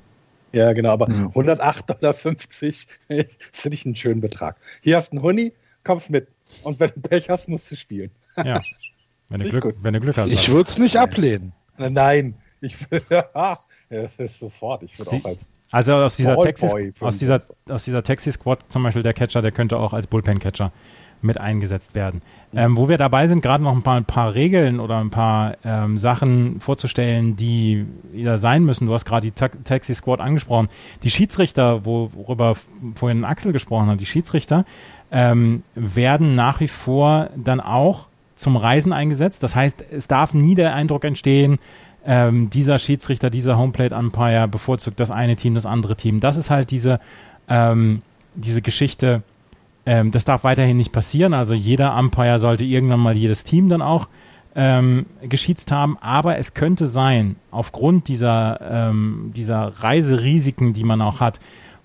[0.52, 1.28] Ja, genau, aber mhm.
[1.28, 2.14] 108,50 Dollar
[3.52, 4.56] finde ich einen schönen Betrag.
[4.82, 5.52] Hier hast du einen Huni,
[5.84, 6.28] kommst mit.
[6.64, 8.10] Und wenn du Pech hast, musst du spielen.
[8.36, 8.60] Ja.
[9.32, 10.30] Wenn du, Glück, wenn du Glück hast.
[10.30, 11.02] Ich würde es nicht Nein.
[11.04, 11.52] ablehnen.
[11.78, 12.76] Nein, ich
[13.10, 13.58] ja,
[14.28, 14.82] sofort.
[14.82, 15.24] Ich würde auch
[15.72, 17.40] als also aus dieser, Taxi, aus, dieser,
[17.70, 20.70] aus dieser Taxi-Squad zum Beispiel der Catcher, der könnte auch als Bullpen-Catcher
[21.22, 22.20] mit eingesetzt werden.
[22.52, 25.56] Ähm, wo wir dabei sind, gerade noch ein paar, ein paar, Regeln oder ein paar
[25.64, 28.86] ähm, Sachen vorzustellen, die wieder sein müssen.
[28.86, 30.68] Du hast gerade die Ta Taxi Squad angesprochen.
[31.04, 32.54] Die Schiedsrichter, worüber
[32.96, 34.66] vorhin Axel gesprochen hat, die Schiedsrichter
[35.10, 39.42] ähm, werden nach wie vor dann auch zum Reisen eingesetzt.
[39.42, 41.58] Das heißt, es darf nie der Eindruck entstehen,
[42.04, 46.20] ähm, dieser Schiedsrichter, dieser Homeplate Umpire bevorzugt das eine Team, das andere Team.
[46.20, 46.98] Das ist halt diese,
[47.48, 48.02] ähm,
[48.34, 49.22] diese Geschichte,
[49.86, 51.34] ähm, das darf weiterhin nicht passieren.
[51.34, 54.08] Also jeder Umpire sollte irgendwann mal jedes Team dann auch
[54.54, 55.96] ähm, geschießt haben.
[56.00, 61.40] Aber es könnte sein, aufgrund dieser, ähm, dieser Reiserisiken, die man auch hat,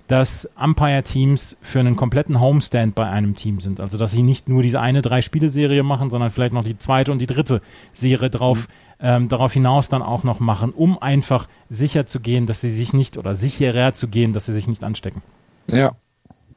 [0.07, 3.79] dass Umpire-Teams für einen kompletten Homestand bei einem Team sind.
[3.79, 7.19] Also dass sie nicht nur diese eine Drei-Spiele-Serie machen, sondern vielleicht noch die zweite und
[7.19, 7.61] die dritte
[7.93, 8.67] Serie drauf,
[8.99, 9.05] mhm.
[9.05, 12.93] ähm, darauf hinaus dann auch noch machen, um einfach sicher zu gehen, dass sie sich
[12.93, 15.21] nicht oder sicherer zu gehen, dass sie sich nicht anstecken.
[15.69, 15.91] Ja.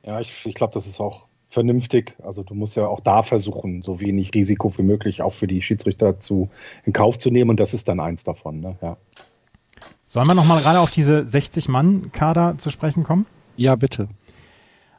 [0.02, 2.14] Ja, ich, ich glaube, das ist auch vernünftig.
[2.22, 5.60] Also du musst ja auch da versuchen, so wenig Risiko wie möglich auch für die
[5.60, 6.48] Schiedsrichter zu
[6.86, 8.60] in Kauf zu nehmen und das ist dann eins davon.
[8.60, 8.76] Ne?
[8.80, 8.96] Ja.
[10.08, 13.26] Sollen wir nochmal gerade auf diese 60-Mann-Kader zu sprechen kommen?
[13.60, 14.08] Ja, bitte.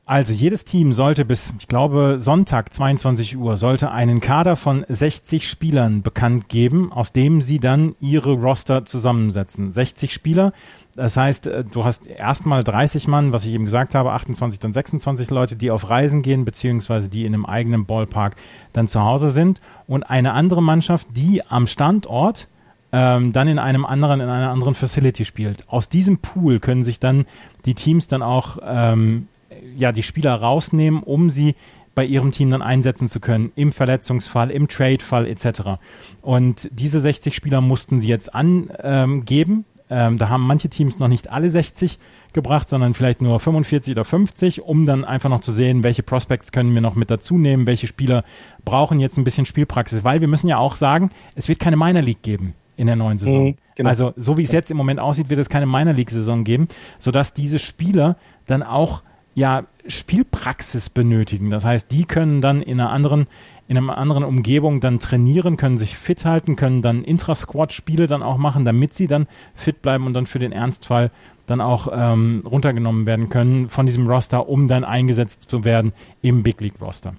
[0.06, 5.50] Also jedes Team sollte bis, ich glaube, Sonntag 22 Uhr sollte einen Kader von 60
[5.50, 9.72] Spielern bekannt geben, aus dem sie dann ihre Roster zusammensetzen.
[9.72, 10.54] 60 Spieler,
[10.96, 14.74] das heißt, äh, du hast erstmal 30 Mann, was ich eben gesagt habe, 28, dann
[14.74, 18.36] 26 Leute, die auf Reisen gehen, beziehungsweise die in einem eigenen Ballpark
[18.74, 22.48] dann zu Hause sind und eine andere Mannschaft, die am Standort
[22.92, 25.68] ähm, dann in einem anderen, in einer anderen Facility spielt.
[25.70, 27.26] Aus diesem Pool können sich dann
[27.66, 29.28] die Teams dann auch ähm,
[29.76, 31.56] ja die Spieler rausnehmen, um sie
[31.94, 35.80] bei ihrem Team dann einsetzen zu können, im Verletzungsfall, im Trade-Fall etc.
[36.22, 39.66] Und diese 60 Spieler mussten sie jetzt angeben.
[39.90, 42.00] Ähm, da haben manche Teams noch nicht alle 60
[42.32, 46.54] gebracht, sondern vielleicht nur 45 oder 50, um dann einfach noch zu sehen, welche Prospects
[46.54, 48.24] können wir noch mit dazu nehmen, welche Spieler
[48.64, 52.04] brauchen jetzt ein bisschen Spielpraxis, weil wir müssen ja auch sagen, es wird keine Minor
[52.04, 53.48] League geben in der neuen Saison.
[53.48, 53.90] Mhm, genau.
[53.90, 56.68] Also so wie es jetzt im Moment aussieht, wird es keine Minor League Saison geben,
[57.00, 59.04] sodass diese Spieler dann auch
[59.34, 61.50] ja Spielpraxis benötigen.
[61.50, 63.28] Das heißt, die können dann in einer anderen
[63.68, 68.38] in einer anderen Umgebung dann trainieren, können sich fit halten, können dann Intra-Squad-Spiele dann auch
[68.38, 71.10] machen, damit sie dann fit bleiben und dann für den Ernstfall
[71.46, 76.44] dann auch ähm, runtergenommen werden können von diesem Roster, um dann eingesetzt zu werden im
[76.44, 77.14] Big League Roster.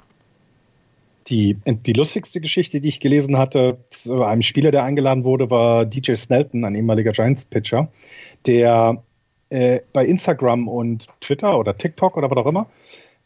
[1.28, 5.86] Die, die lustigste Geschichte, die ich gelesen hatte, zu einem Spieler, der eingeladen wurde, war
[5.86, 7.90] DJ Snelton, ein ehemaliger Giants-Pitcher,
[8.46, 9.02] der
[9.50, 12.66] äh, bei Instagram und Twitter oder TikTok oder was auch immer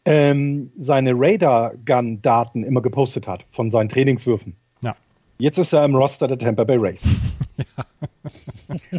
[0.07, 4.55] ähm, seine Radar-Gun-Daten immer gepostet hat von seinen Trainingswürfen.
[4.81, 4.95] Ja.
[5.37, 7.03] Jetzt ist er im Roster der Tampa Bay Rays.
[7.57, 7.85] ja.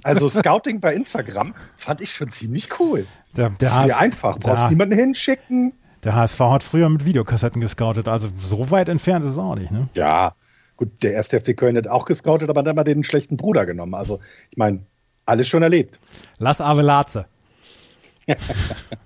[0.05, 3.07] Also Scouting bei Instagram fand ich schon ziemlich cool.
[3.35, 4.39] Der, der Sehr einfach.
[4.39, 5.73] Brauchst niemanden hinschicken.
[6.09, 9.71] Der HSV hat früher mit Videokassetten gescoutet, also so weit entfernt ist es auch nicht,
[9.71, 9.91] ne?
[9.93, 10.35] Ja,
[10.79, 13.93] gut, der erste FC Köln hat auch gescoutet, aber dann mal den schlechten Bruder genommen.
[13.93, 14.19] Also,
[14.49, 14.87] ich meine,
[15.27, 16.01] alles schon erlebt.
[16.39, 17.27] Lass Ave Latze.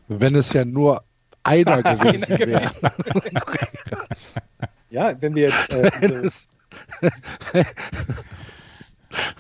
[0.07, 1.03] Wenn es ja nur
[1.43, 2.71] einer gewesen wäre.
[4.91, 5.73] ja, wenn wir jetzt.
[5.73, 6.21] Äh,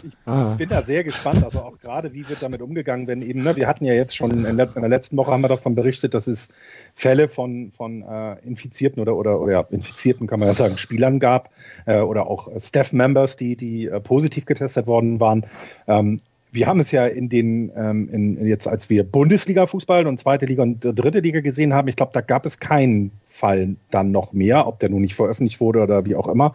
[0.03, 0.55] ich ah.
[0.57, 3.67] bin da sehr gespannt, also auch gerade, wie wird damit umgegangen, wenn eben, ne, wir
[3.67, 6.49] hatten ja jetzt schon in, der letzten Woche haben wir davon berichtet, dass es
[6.95, 11.21] Fälle von, von äh, Infizierten oder, oder, oder ja, Infizierten, kann man ja sagen, Spielern
[11.21, 11.51] gab
[11.87, 15.47] äh, oder auch Staff-Members, die, die äh, positiv getestet worden waren.
[15.87, 16.21] Ähm,
[16.53, 20.63] wir haben es ja in den, ähm, in, jetzt als wir Bundesliga-Fußball und zweite Liga
[20.63, 24.67] und dritte Liga gesehen haben, ich glaube, da gab es keinen Fall dann noch mehr,
[24.67, 26.55] ob der nun nicht veröffentlicht wurde oder wie auch immer.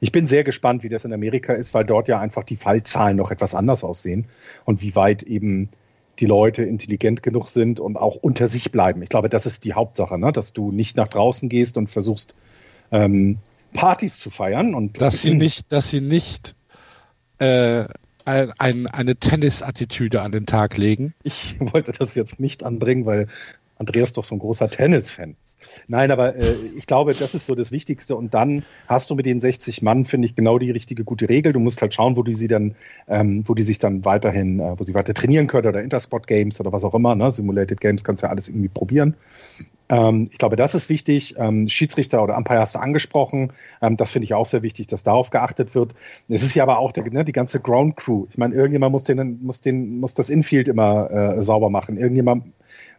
[0.00, 3.16] Ich bin sehr gespannt, wie das in Amerika ist, weil dort ja einfach die Fallzahlen
[3.16, 4.26] noch etwas anders aussehen
[4.64, 5.70] und wie weit eben
[6.18, 9.02] die Leute intelligent genug sind und auch unter sich bleiben.
[9.02, 10.32] Ich glaube, das ist die Hauptsache, ne?
[10.32, 12.36] dass du nicht nach draußen gehst und versuchst,
[12.90, 13.38] ähm,
[13.72, 14.74] Partys zu feiern.
[14.74, 16.54] Und dass sie nicht, dass sie nicht
[17.38, 17.86] äh,
[18.24, 21.14] ein, eine Tennis-Attitüde an den Tag legen.
[21.22, 23.28] Ich wollte das jetzt nicht anbringen, weil
[23.76, 25.47] Andreas doch so ein großer Tennis-Fan ist.
[25.86, 28.16] Nein, aber äh, ich glaube, das ist so das Wichtigste.
[28.16, 31.52] Und dann hast du mit den 60 Mann, finde ich, genau die richtige gute Regel.
[31.52, 32.74] Du musst halt schauen, wo die sie dann,
[33.08, 36.60] ähm, wo die sich dann weiterhin, äh, wo sie weiter trainieren können oder Intersport Games
[36.60, 37.14] oder was auch immer.
[37.14, 37.30] Ne?
[37.30, 39.14] Simulated Games kannst du ja alles irgendwie probieren.
[39.88, 41.34] Ähm, ich glaube, das ist wichtig.
[41.38, 43.52] Ähm, Schiedsrichter oder Umpire hast du angesprochen.
[43.80, 45.94] Ähm, das finde ich auch sehr wichtig, dass darauf geachtet wird.
[46.28, 48.26] Es ist ja aber auch der, ne, die ganze Ground Crew.
[48.30, 51.96] Ich meine, irgendjemand muss den, muss den, muss das Infield immer äh, sauber machen.
[51.96, 52.52] Irgendjemand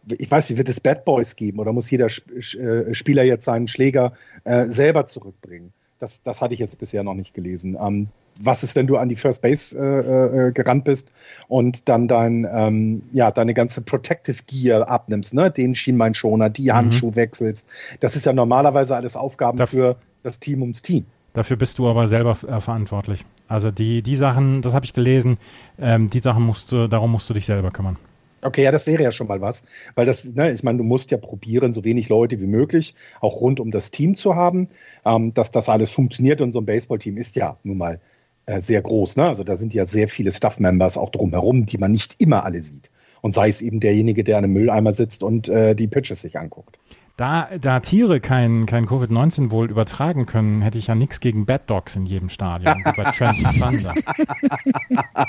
[0.08, 3.68] ich weiß nicht, wird es Bad Boys geben oder muss jeder äh, Spieler jetzt seinen
[3.68, 5.74] Schläger äh, selber zurückbringen?
[6.00, 7.78] Das, das hatte ich jetzt bisher noch nicht gelesen.
[7.80, 8.08] Ähm,
[8.42, 11.12] was ist, wenn du an die First Base äh, äh, gerannt bist
[11.50, 15.52] und dann dein, ähm, ja, deine ganze Protective Gear abnimmst, ne?
[15.52, 16.74] Den Schienbeinschoner, die mhm.
[16.74, 17.68] Handschuhe wechselst.
[18.00, 21.06] Das ist ja normalerweise alles Aufgaben Darf für das Team ums Team.
[21.34, 23.26] Dafür bist du aber selber äh, verantwortlich.
[23.48, 25.38] Also die, die Sachen, das habe ich gelesen,
[25.78, 27.98] ähm, die Sachen musst du, darum musst du dich selber kümmern.
[28.42, 29.64] Okay, ja, das wäre ja schon mal was,
[29.96, 33.42] weil das, ne, ich meine, du musst ja probieren, so wenig Leute wie möglich auch
[33.42, 34.70] rund um das Team zu haben,
[35.06, 38.00] ähm, dass das alles funktioniert und so ein Baseballteam ist ja nun mal
[38.46, 39.28] äh, sehr groß, ne?
[39.28, 42.90] Also da sind ja sehr viele Staff-Members auch drumherum, die man nicht immer alle sieht.
[43.22, 46.40] Und sei es eben derjenige, der an einem Mülleimer sitzt und äh, die Pitches sich
[46.40, 46.80] anguckt.
[47.20, 51.70] Da, da Tiere kein, kein Covid-19 wohl übertragen können, hätte ich ja nichts gegen Bad
[51.70, 53.94] Dogs in jedem Stadion, wie bei Trenton Thunder.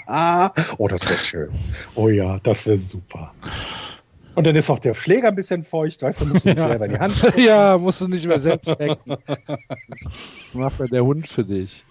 [0.79, 1.49] oh, das wäre schön.
[1.97, 3.35] Oh ja, das wäre super.
[4.37, 6.69] Und dann ist auch der Schläger ein bisschen feucht, weißt du, musst du ja.
[6.69, 7.43] selber in die Hand gucken.
[7.43, 9.17] Ja, musst du nicht mehr selbst wecken.
[9.27, 11.85] Das macht ja der Hund für dich.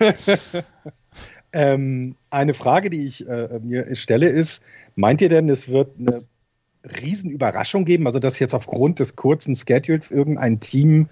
[1.52, 4.62] ähm, eine Frage, die ich äh, mir stelle, ist:
[4.96, 6.24] Meint ihr denn, es wird eine
[6.84, 11.08] Riesenüberraschung geben, also dass jetzt aufgrund des kurzen Schedules irgendein Team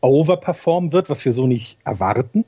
[0.00, 2.44] overperformen wird, was wir so nicht erwarten?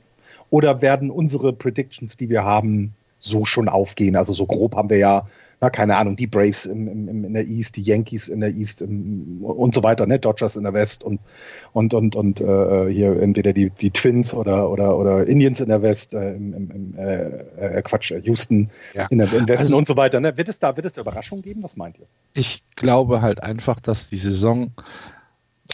[0.49, 4.15] Oder werden unsere Predictions, die wir haben, so schon aufgehen?
[4.15, 5.27] Also so grob haben wir ja
[5.63, 8.81] na, keine Ahnung, die Braves im, im, in der East, die Yankees in der East
[8.81, 10.19] im, und so weiter, ne?
[10.19, 11.21] Dodgers in der West und
[11.71, 15.81] und und und äh, hier entweder die, die Twins oder oder oder Indians in der
[15.81, 19.07] West, äh, im, äh, äh, Quatsch, Houston ja.
[19.09, 20.19] in der, im Westen also, und so weiter.
[20.19, 20.35] Ne?
[20.35, 21.63] Wird es da wird es da Überraschungen geben?
[21.63, 22.07] Was meint ihr?
[22.33, 24.71] Ich glaube halt einfach, dass die Saison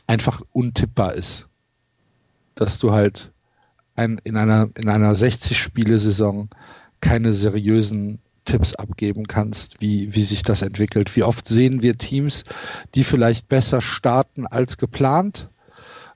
[0.06, 1.48] einfach untippbar ist,
[2.54, 3.32] dass du halt
[3.96, 6.48] ein, in einer in einer 60 Spiele Saison
[7.02, 11.16] keine seriösen Tipps abgeben kannst, wie, wie sich das entwickelt.
[11.16, 12.46] Wie oft sehen wir Teams,
[12.96, 15.50] die vielleicht besser starten als geplant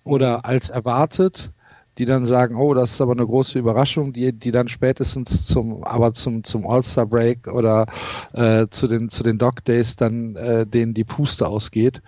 [0.04, 1.52] oder als erwartet,
[2.00, 5.84] die dann sagen, oh, das ist aber eine große Überraschung, die, die dann spätestens zum,
[5.84, 7.86] aber zum, zum All-Star-Break oder
[8.34, 12.02] äh, zu den, zu den Dog Days dann äh, denen die Puste ausgeht,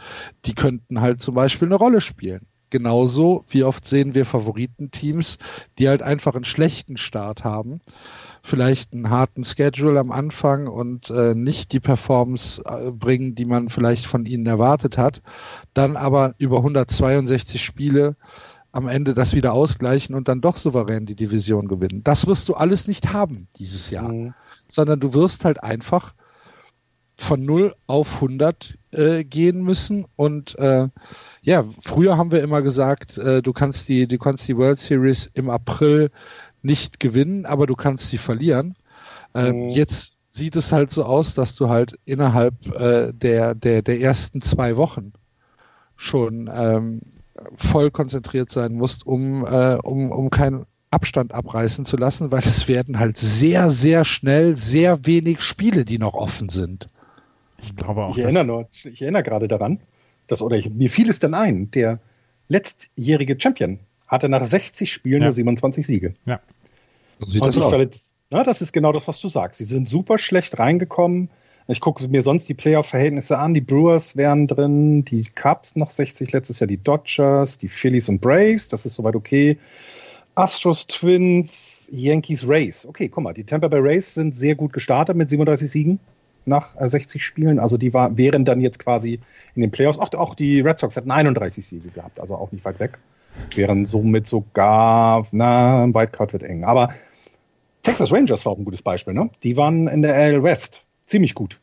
[0.45, 2.47] die könnten halt zum Beispiel eine Rolle spielen.
[2.71, 5.37] Genauso wie oft sehen wir Favoritenteams,
[5.77, 7.79] die halt einfach einen schlechten Start haben
[8.45, 13.69] vielleicht einen harten Schedule am Anfang und äh, nicht die Performance äh, bringen, die man
[13.69, 15.23] vielleicht von ihnen erwartet hat,
[15.73, 18.15] dann aber über 162 Spiele
[18.71, 22.03] am Ende das wieder ausgleichen und dann doch souverän die Division gewinnen.
[22.03, 24.35] Das wirst du alles nicht haben dieses Jahr, mhm.
[24.67, 26.13] sondern du wirst halt einfach
[27.17, 30.89] von 0 auf 100 äh, gehen müssen und äh,
[31.41, 35.31] ja, früher haben wir immer gesagt, äh, du kannst die, du kannst die World Series
[35.33, 36.11] im April
[36.65, 38.75] nicht gewinnen, aber du kannst sie verlieren.
[39.33, 39.69] Ähm, mhm.
[39.69, 44.41] Jetzt sieht es halt so aus, dass du halt innerhalb äh, der, der, der ersten
[44.41, 45.13] zwei Wochen
[45.95, 47.01] schon ähm,
[47.55, 52.67] voll konzentriert sein musst, um, äh, um, um keinen Abstand abreißen zu lassen, weil es
[52.67, 56.87] werden halt sehr, sehr schnell sehr wenig Spiele, die noch offen sind.
[57.61, 58.17] Ich glaube auch.
[58.17, 59.79] Ich erinnere, nur, ich erinnere gerade daran,
[60.27, 61.99] dass, oder ich, mir fiel es dann ein, der
[62.47, 65.27] letztjährige Champion hatte nach 60 Spielen ja.
[65.27, 66.13] nur 27 Siege.
[66.25, 66.39] Ja.
[67.19, 67.73] So sieht das aus.
[68.31, 69.59] Na, das ist genau das, was du sagst.
[69.59, 71.29] Sie sind super schlecht reingekommen.
[71.67, 73.53] Ich gucke mir sonst die Playoff-Verhältnisse an.
[73.53, 78.21] Die Brewers wären drin, die Cubs nach 60 letztes Jahr, die Dodgers, die Phillies und
[78.21, 78.67] Braves.
[78.67, 79.57] Das ist soweit okay.
[80.35, 82.85] Astros, Twins, Yankees Rays.
[82.85, 85.99] Okay, guck mal, die Tampa Bay Rays sind sehr gut gestartet mit 37 Siegen
[86.45, 87.59] nach 60 äh, Spielen.
[87.59, 89.19] Also die war, wären dann jetzt quasi
[89.55, 89.97] in den Playoffs.
[89.97, 92.99] Auch, auch die Red Sox hatten 31 Siege gehabt, also auch nicht weit weg.
[93.55, 96.63] Wären somit sogar, na, ein Wildcard wird eng.
[96.63, 96.89] Aber
[97.83, 99.29] Texas Rangers war auch ein gutes Beispiel, ne?
[99.43, 101.59] Die waren in der AL West ziemlich gut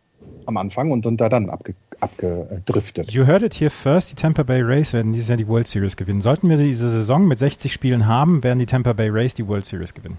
[0.46, 3.12] am Anfang und sind da dann abge abgedriftet.
[3.12, 4.10] You heard it here first.
[4.10, 6.20] Die Tampa Bay Rays werden dieses Jahr die World Series gewinnen.
[6.20, 9.64] Sollten wir diese Saison mit 60 Spielen haben, werden die Tampa Bay Rays die World
[9.64, 10.18] Series gewinnen.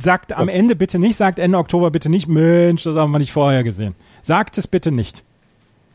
[0.00, 3.32] Sagt am Ende bitte nicht, sagt Ende Oktober bitte nicht, Mensch, das haben wir nicht
[3.32, 3.94] vorher gesehen.
[4.22, 5.22] Sagt es bitte nicht.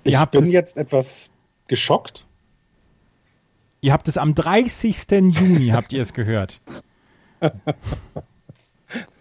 [0.04, 1.32] Ihr ich bin jetzt etwas
[1.67, 2.24] geschockt.
[3.82, 5.10] Ihr habt es am 30.
[5.10, 6.62] Juni, habt ihr es gehört.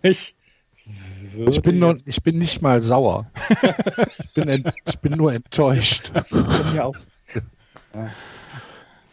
[0.03, 0.35] ich,
[1.49, 3.31] ich bin, nur, ich bin nicht mal sauer.
[4.19, 6.13] ich, bin ent, ich bin nur enttäuscht.
[6.75, 6.93] Ja.
[7.95, 8.11] ja,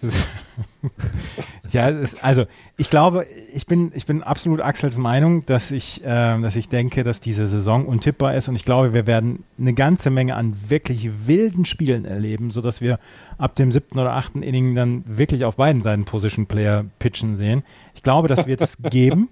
[1.72, 2.46] ist, also
[2.78, 7.04] ich glaube, ich bin, ich bin absolut Axels Meinung, dass ich, äh, dass ich denke,
[7.04, 11.28] dass diese Saison untippbar ist und ich glaube, wir werden eine ganze Menge an wirklich
[11.28, 13.00] wilden Spielen erleben, so dass wir
[13.38, 17.64] ab dem siebten oder achten Inning dann wirklich auf beiden Seiten Position Player pitchen sehen.
[17.96, 19.30] Ich glaube, das wird es geben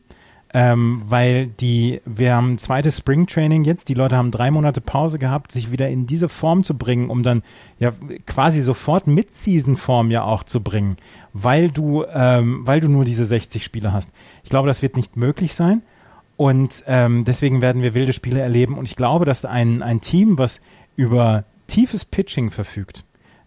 [0.58, 4.80] ähm, weil die, wir haben ein zweites Spring Training jetzt, die Leute haben drei Monate
[4.80, 7.44] Pause gehabt, sich wieder in diese Form zu bringen, um dann
[7.78, 7.91] ja
[8.26, 10.96] quasi sofort Mid-Season-Form ja auch zu bringen,
[11.34, 14.12] weil du, ähm, weil du nur diese 60 Spiele hast.
[14.46, 15.82] Ich glaube, das wird nicht möglich sein.
[16.38, 18.78] Und ähm, deswegen werden wir wilde Spiele erleben.
[18.78, 20.62] Und ich glaube, dass ein, ein Team, was
[20.96, 23.04] über tiefes Pitching verfügt,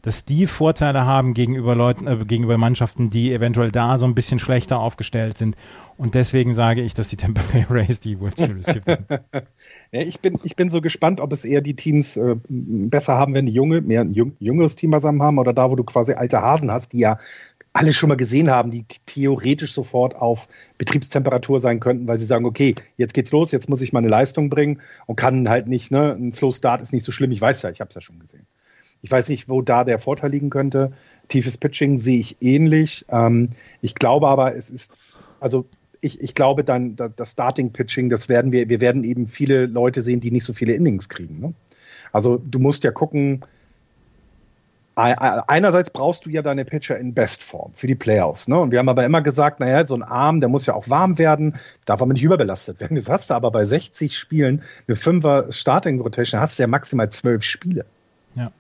[0.09, 4.39] dass die Vorteile haben gegenüber Leuten, äh, gegenüber Mannschaften, die eventuell da so ein bisschen
[4.39, 5.55] schlechter aufgestellt sind.
[5.99, 9.05] Und deswegen sage ich, dass die Tampa Bay Rays die World Series gewinnen.
[9.93, 13.35] ja, ich bin, ich bin so gespannt, ob es eher die Teams äh, besser haben,
[13.35, 16.15] wenn die junge, mehr ein jung, jüngeres Team beisammen haben oder da, wo du quasi
[16.15, 17.19] alte Hasen hast, die ja
[17.75, 22.47] alle schon mal gesehen haben, die theoretisch sofort auf Betriebstemperatur sein könnten, weil sie sagen,
[22.47, 26.17] okay, jetzt geht's los, jetzt muss ich meine Leistung bringen und kann halt nicht, ne,
[26.19, 28.19] ein Slow Start ist nicht so schlimm, ich weiß ja, ich habe es ja schon
[28.19, 28.47] gesehen.
[29.03, 30.93] Ich weiß nicht, wo da der Vorteil liegen könnte.
[31.29, 33.05] Tiefes Pitching sehe ich ähnlich.
[33.11, 34.93] Ähm, ich glaube aber, es ist,
[35.41, 35.67] also
[36.01, 40.01] ich, ich glaube dann, das Starting Pitching, das werden wir, wir werden eben viele Leute
[40.01, 41.41] sehen, die nicht so viele Innings kriegen.
[41.41, 41.55] Ne?
[42.13, 43.45] Also du musst ja gucken,
[44.95, 48.49] einerseits brauchst du ja deine Pitcher in Bestform für die Playoffs.
[48.49, 48.59] Ne?
[48.59, 51.19] Und wir haben aber immer gesagt, naja, so ein Arm, der muss ja auch warm
[51.19, 52.97] werden, darf aber nicht überbelastet werden.
[52.97, 57.11] Das hast du aber bei 60 Spielen, eine Fünfer Starting Rotation, hast du ja maximal
[57.11, 57.85] zwölf Spiele.
[58.35, 58.51] Ja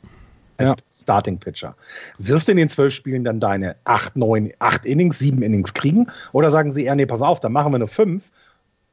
[0.61, 0.75] ja.
[0.93, 1.77] Starting Pitcher.
[2.19, 6.09] Wirst du in den zwölf Spielen dann deine acht, neun, acht Innings, sieben Innings kriegen?
[6.33, 8.25] Oder sagen sie eher, nee, pass auf, dann machen wir nur fünf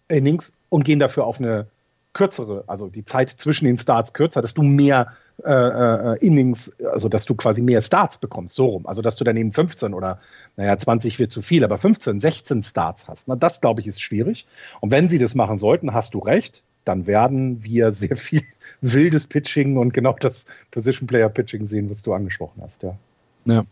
[0.08, 1.68] Innings und gehen dafür auf eine
[2.14, 5.12] kürzere, also die Zeit zwischen den Starts kürzer, dass du mehr
[5.44, 8.88] äh, äh, Innings, also dass du quasi mehr Starts bekommst, so rum.
[8.88, 10.20] Also dass du dann eben 15 oder,
[10.56, 13.28] naja, 20 wird zu viel, aber 15, 16 Starts hast.
[13.28, 14.48] Na, das glaube ich ist schwierig.
[14.80, 18.44] Und wenn sie das machen sollten, hast du recht, dann werden wir sehr viel
[18.82, 22.98] wildes Pitching und genau das Position Player Pitching sehen, was du angesprochen hast, ja.
[23.46, 23.66] Ja.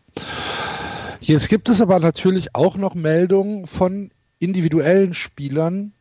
[1.22, 5.94] Jetzt gibt es aber natürlich auch noch Meldungen von individuellen Spielern,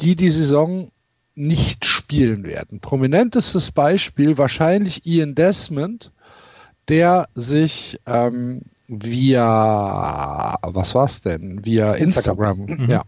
[0.00, 0.90] die die Saison
[1.34, 2.80] nicht spielen werden.
[2.80, 6.10] Prominentestes Beispiel wahrscheinlich Ian Desmond,
[6.88, 12.90] der sich ähm, via, was war's denn, via Instagram, Instagram mhm.
[12.90, 13.02] ja,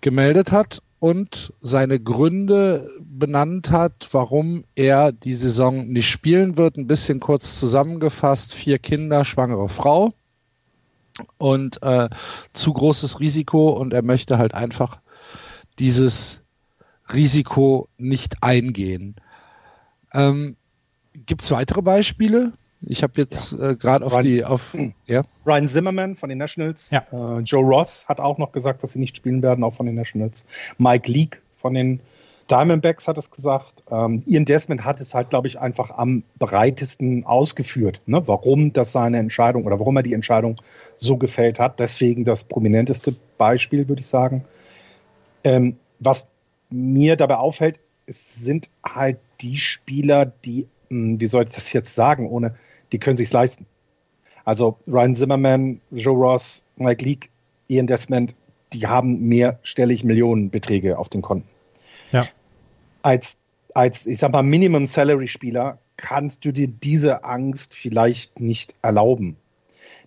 [0.00, 6.76] gemeldet hat und seine Gründe benannt hat, warum er die Saison nicht spielen wird.
[6.76, 10.12] Ein bisschen kurz zusammengefasst, vier Kinder, schwangere Frau
[11.38, 12.10] und äh,
[12.52, 15.00] zu großes Risiko und er möchte halt einfach
[15.78, 16.42] dieses
[17.12, 19.16] Risiko nicht eingehen.
[20.12, 20.56] Ähm,
[21.14, 22.52] Gibt es weitere Beispiele?
[22.82, 23.70] Ich habe jetzt ja.
[23.70, 24.94] äh, gerade auf Ryan, die auf hm.
[25.06, 25.22] ja.
[25.46, 27.04] Ryan Zimmerman von den Nationals, ja.
[27.12, 29.94] äh, Joe Ross hat auch noch gesagt, dass sie nicht spielen werden, auch von den
[29.94, 30.46] Nationals.
[30.78, 32.00] Mike Leake von den
[32.50, 33.82] Diamondbacks hat es gesagt.
[33.90, 38.26] Ähm, Ian Desmond hat es halt, glaube ich, einfach am breitesten ausgeführt, ne?
[38.26, 40.56] warum das seine Entscheidung oder warum er die Entscheidung
[40.96, 41.78] so gefällt hat.
[41.78, 44.44] Deswegen das prominenteste Beispiel, würde ich sagen.
[45.44, 46.26] Ähm, was
[46.70, 51.94] mir dabei auffällt, es sind halt die Spieler, die, hm, wie soll ich das jetzt
[51.94, 52.56] sagen, ohne
[52.92, 53.66] die können sich leisten.
[54.44, 57.28] Also Ryan Zimmerman, Joe Ross, Mike Leake,
[57.68, 58.34] Ian Desmond,
[58.72, 61.48] die haben mehrstellig Millionenbeträge auf den Konten.
[62.12, 62.26] Ja.
[63.02, 63.36] Als,
[63.74, 69.36] als, ich sag mal, Minimum Salary Spieler kannst du dir diese Angst vielleicht nicht erlauben.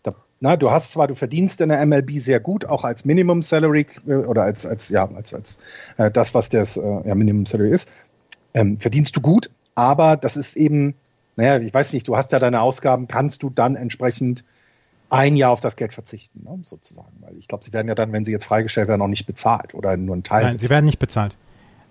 [0.01, 3.41] Da, na, du hast zwar, du verdienst in der MLB sehr gut, auch als Minimum
[3.41, 5.59] Salary äh, oder als, als, ja, als, als
[5.97, 7.91] äh, das, was das äh, ja, Minimum Salary ist,
[8.53, 10.95] ähm, verdienst du gut, aber das ist eben
[11.36, 14.43] naja, ich weiß nicht, du hast ja deine Ausgaben, kannst du dann entsprechend
[15.09, 17.11] ein Jahr auf das Geld verzichten, ne, sozusagen.
[17.21, 19.73] Weil ich glaube, sie werden ja dann, wenn sie jetzt freigestellt werden, auch nicht bezahlt
[19.73, 20.43] oder nur ein Teil.
[20.43, 21.38] Nein, sie werden nicht bezahlt.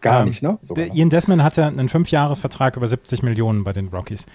[0.00, 0.58] Gar ähm, nicht, ne?
[0.62, 0.86] Sogar.
[0.86, 4.26] Ian Desmond hatte einen Fünfjahresvertrag über 70 Millionen bei den Rockies.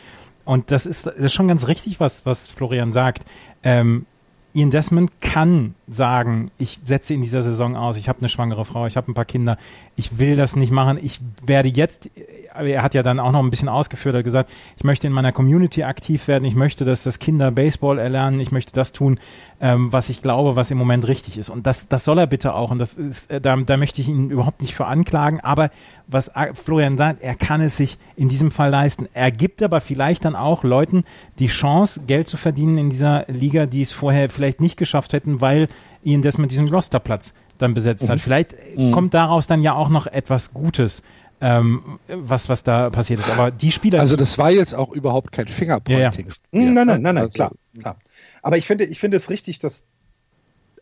[0.46, 3.26] Und das ist, das ist schon ganz richtig, was, was Florian sagt.
[3.64, 4.06] Ähm,
[4.54, 8.86] Ian Desmond kann sagen, ich setze in dieser Saison aus, ich habe eine schwangere Frau,
[8.86, 9.58] ich habe ein paar Kinder,
[9.96, 12.10] ich will das nicht machen, ich werde jetzt
[12.58, 15.14] aber er hat ja dann auch noch ein bisschen ausgeführt, hat gesagt, ich möchte in
[15.14, 19.20] meiner Community aktiv werden, ich möchte, dass das Kinder Baseball erlernen, ich möchte das tun,
[19.62, 21.50] ähm, was ich glaube, was im Moment richtig ist.
[21.50, 22.72] Und das, das soll er bitte auch.
[22.72, 25.40] Und das ist, äh, da, da möchte ich ihn überhaupt nicht für anklagen.
[25.42, 25.70] Aber
[26.08, 29.08] was Florian sagt, er kann es sich in diesem Fall leisten.
[29.14, 31.04] Er gibt aber vielleicht dann auch Leuten
[31.40, 35.42] die Chance, Geld zu verdienen in dieser Liga, die es vorher vielleicht nicht geschafft hätten,
[35.42, 35.68] weil
[36.04, 38.14] ihnen das mit diesem Rosterplatz dann besetzt mhm.
[38.14, 38.20] hat.
[38.20, 38.92] Vielleicht mhm.
[38.92, 41.04] kommt daraus dann ja auch noch etwas Gutes
[41.40, 43.30] ähm, was, was da passiert ist.
[43.30, 44.00] Aber die Spieler.
[44.00, 46.28] Also das war jetzt auch überhaupt kein Fingerpointing.
[46.28, 46.66] Ja, ja.
[46.66, 47.98] Nein, nein, nein, nein, also, klar, klar.
[48.42, 49.84] Aber ich finde, ich finde es richtig, dass,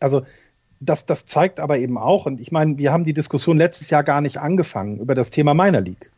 [0.00, 0.22] also
[0.80, 4.02] das, das zeigt aber eben auch, und ich meine, wir haben die Diskussion letztes Jahr
[4.02, 6.10] gar nicht angefangen über das Thema Minor League.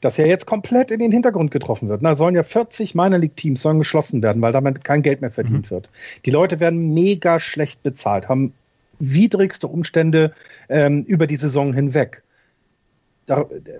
[0.00, 2.04] Das ja jetzt komplett in den Hintergrund getroffen wird.
[2.04, 5.30] Da sollen ja 40 Minor League Teams sollen geschlossen werden, weil damit kein Geld mehr
[5.30, 5.70] verdient mhm.
[5.70, 5.90] wird.
[6.24, 8.52] Die Leute werden mega schlecht bezahlt, haben
[9.00, 10.32] widrigste Umstände
[10.68, 12.22] ähm, über die Saison hinweg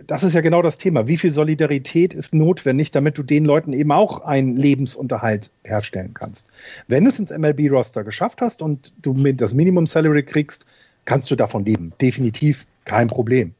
[0.06, 1.08] das ist ja genau das Thema.
[1.08, 6.46] Wie viel Solidarität ist notwendig, damit du den Leuten eben auch einen Lebensunterhalt herstellen kannst?
[6.86, 10.66] Wenn du es ins MLB-Roster geschafft hast und du das Minimum Salary kriegst,
[11.06, 11.92] kannst du davon leben.
[12.00, 13.54] Definitiv kein Problem.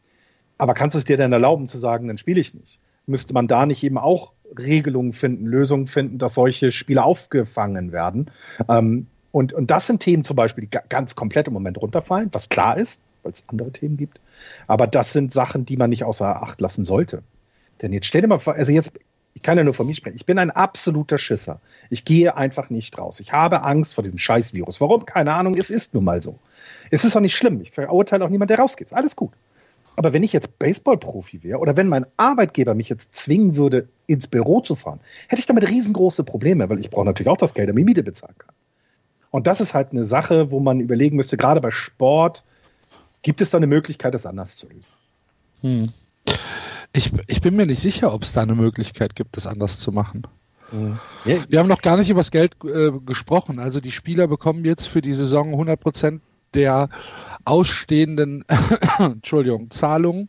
[0.59, 2.79] Aber kannst du es dir dann erlauben zu sagen, dann spiele ich nicht?
[3.07, 8.31] Müsste man da nicht eben auch Regelungen finden, Lösungen finden, dass solche Spiele aufgefangen werden?
[8.69, 12.49] Ähm, und, und das sind Themen zum Beispiel, die ganz komplett im Moment runterfallen, was
[12.49, 14.21] klar ist, weil es andere Themen gibt.
[14.67, 17.23] Aber das sind Sachen, die man nicht außer Acht lassen sollte.
[17.81, 18.93] Denn jetzt stell dir mal vor, also jetzt,
[19.35, 21.61] ich kann ja nur von mir sprechen, ich bin ein absoluter Schisser.
[21.91, 23.21] Ich gehe einfach nicht raus.
[23.21, 24.81] Ich habe Angst vor diesem Scheißvirus.
[24.81, 25.07] Warum?
[25.07, 26.39] Keine Ahnung, es ist nun mal so.
[26.91, 27.61] Es ist auch nicht schlimm.
[27.61, 28.93] Ich verurteile auch niemand, der rausgeht.
[28.93, 29.33] Alles gut.
[29.99, 34.29] Aber wenn ich jetzt Baseballprofi wäre oder wenn mein Arbeitgeber mich jetzt zwingen würde, ins
[34.29, 37.69] Büro zu fahren, hätte ich damit riesengroße Probleme, weil ich brauche natürlich auch das Geld,
[37.69, 38.55] damit ich Miete bezahlen kann.
[39.31, 42.45] Und das ist halt eine Sache, wo man überlegen müsste, gerade bei Sport,
[43.23, 44.95] Gibt es da eine Möglichkeit, das anders zu lösen?
[45.61, 45.93] Hm.
[46.93, 49.93] Ich, ich bin mir nicht sicher, ob es da eine Möglichkeit gibt, das anders zu
[49.93, 50.27] machen.
[50.71, 50.99] Hm.
[51.25, 51.37] Ja.
[51.49, 53.59] Wir haben noch gar nicht über das Geld äh, gesprochen.
[53.59, 56.23] Also die Spieler bekommen jetzt für die Saison 100 Prozent
[56.55, 56.89] der
[57.45, 58.45] ausstehenden
[58.99, 60.29] Entschuldigung, Zahlungen.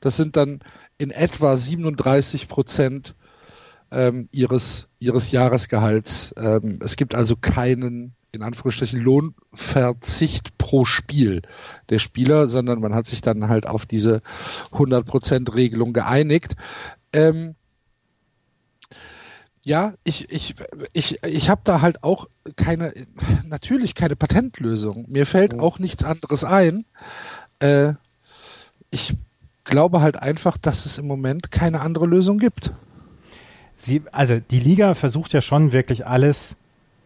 [0.00, 0.60] Das sind dann
[0.98, 3.14] in etwa 37 Prozent
[3.90, 6.34] ähm, ihres, ihres Jahresgehalts.
[6.36, 11.42] Ähm, es gibt also keinen in Anführungsstrichen Lohnverzicht pro Spiel
[11.88, 14.22] der Spieler, sondern man hat sich dann halt auf diese
[14.72, 16.54] 100% Regelung geeinigt.
[17.12, 17.56] Ähm,
[19.70, 20.56] ja, ich, ich,
[20.92, 22.92] ich, ich habe da halt auch keine,
[23.46, 25.06] natürlich keine Patentlösung.
[25.08, 26.86] Mir fällt auch nichts anderes ein.
[27.60, 27.92] Äh,
[28.90, 29.16] ich
[29.62, 32.72] glaube halt einfach, dass es im Moment keine andere Lösung gibt.
[33.76, 36.56] Sie, also die Liga versucht ja schon wirklich alles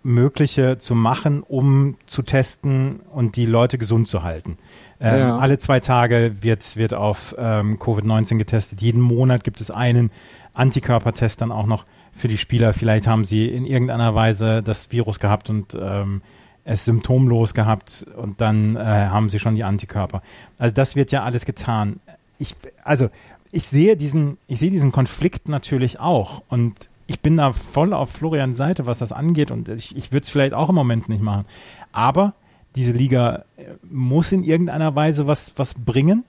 [0.03, 4.57] Mögliche zu machen, um zu testen und die Leute gesund zu halten.
[5.01, 5.39] Ähm, ja.
[5.39, 8.81] Alle zwei Tage wird, wird auf ähm, Covid-19 getestet.
[8.81, 10.11] Jeden Monat gibt es einen
[10.55, 11.85] Antikörpertest dann auch noch
[12.17, 12.73] für die Spieler.
[12.73, 16.23] Vielleicht haben sie in irgendeiner Weise das Virus gehabt und ähm,
[16.65, 20.23] es symptomlos gehabt und dann äh, haben sie schon die Antikörper.
[20.59, 22.01] Also das wird ja alles getan.
[22.39, 23.11] Ich, also
[23.53, 28.11] ich sehe diesen, ich sehe diesen Konflikt natürlich auch und ich bin da voll auf
[28.11, 31.23] Florians Seite, was das angeht und ich, ich würde es vielleicht auch im Moment nicht
[31.23, 31.45] machen.
[31.93, 32.33] Aber
[32.77, 36.25] diese Liga äh, muss in irgendeiner Weise was, was bringen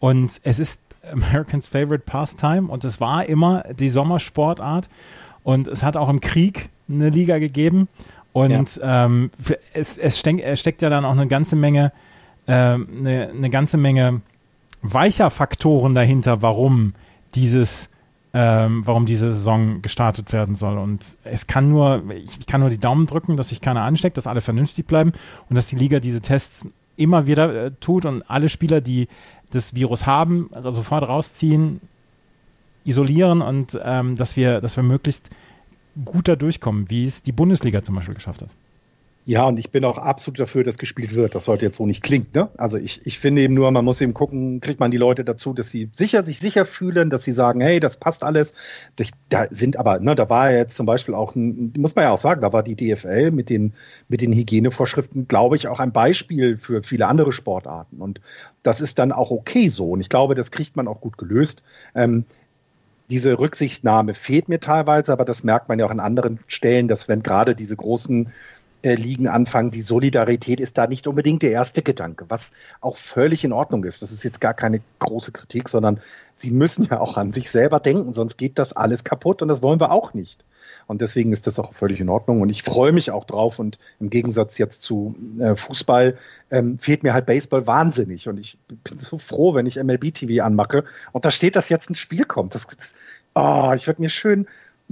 [0.00, 4.88] und es ist Americans Favorite Pastime und es war immer die Sommersportart
[5.42, 7.88] und es hat auch im Krieg eine Liga gegeben
[8.32, 9.06] und ja.
[9.06, 9.30] ähm,
[9.72, 11.92] es, es, steck, steckt ja dann auch eine ganze Menge
[12.46, 14.22] äh, eine, eine ganze Menge
[14.82, 16.94] weicher Faktoren dahinter, warum
[17.34, 17.90] dieses
[18.34, 20.76] ähm, warum diese Saison gestartet werden soll.
[20.76, 24.16] Und es kann nur, ich, ich, kann nur die Daumen drücken, dass sich keiner ansteckt,
[24.16, 25.12] dass alle vernünftig bleiben
[25.48, 26.68] und dass die Liga diese Tests
[26.98, 29.08] immer wieder äh, tut und alle Spieler, die
[29.50, 31.80] das Virus haben, also sofort rausziehen,
[32.84, 35.30] isolieren und ähm, dass wir, dass wir möglichst
[36.04, 38.50] gut da durchkommen, wie es die Bundesliga zum Beispiel geschafft hat.
[39.28, 41.34] Ja, und ich bin auch absolut dafür, dass gespielt wird.
[41.34, 42.28] Das sollte jetzt so nicht klingen.
[42.32, 42.48] Ne?
[42.56, 45.52] Also ich, ich finde eben nur, man muss eben gucken, kriegt man die Leute dazu,
[45.52, 48.54] dass sie sicher, sich sicher fühlen, dass sie sagen, hey, das passt alles.
[49.28, 52.18] Da sind aber, ne, da war jetzt zum Beispiel auch, ein, muss man ja auch
[52.18, 53.74] sagen, da war die DFL mit den,
[54.08, 58.00] mit den Hygienevorschriften, glaube ich, auch ein Beispiel für viele andere Sportarten.
[58.00, 58.22] Und
[58.62, 59.90] das ist dann auch okay so.
[59.90, 61.62] Und ich glaube, das kriegt man auch gut gelöst.
[61.94, 62.24] Ähm,
[63.10, 67.08] diese Rücksichtnahme fehlt mir teilweise, aber das merkt man ja auch an anderen Stellen, dass
[67.08, 68.32] wenn gerade diese großen
[68.82, 69.70] äh, Ligen anfangen.
[69.70, 72.50] Die Solidarität ist da nicht unbedingt der erste Gedanke, was
[72.80, 74.02] auch völlig in Ordnung ist.
[74.02, 76.00] Das ist jetzt gar keine große Kritik, sondern
[76.36, 79.62] sie müssen ja auch an sich selber denken, sonst geht das alles kaputt und das
[79.62, 80.44] wollen wir auch nicht.
[80.86, 82.40] Und deswegen ist das auch völlig in Ordnung.
[82.40, 83.58] Und ich freue mich auch drauf.
[83.58, 86.16] Und im Gegensatz jetzt zu äh, Fußball
[86.50, 88.26] ähm, fehlt mir halt Baseball wahnsinnig.
[88.26, 91.90] Und ich bin so froh, wenn ich MLB TV anmache und da steht, dass jetzt
[91.90, 92.54] ein Spiel kommt.
[92.54, 92.94] Das, das
[93.34, 94.46] oh, ich würde mir schön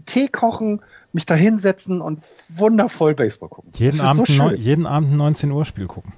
[0.05, 0.83] Tee kochen,
[1.17, 3.73] mich da hinsetzen und wundervoll Baseball gucken.
[3.75, 6.13] Jeden Abend, so jeden Abend ein 19 Uhr Spiel gucken.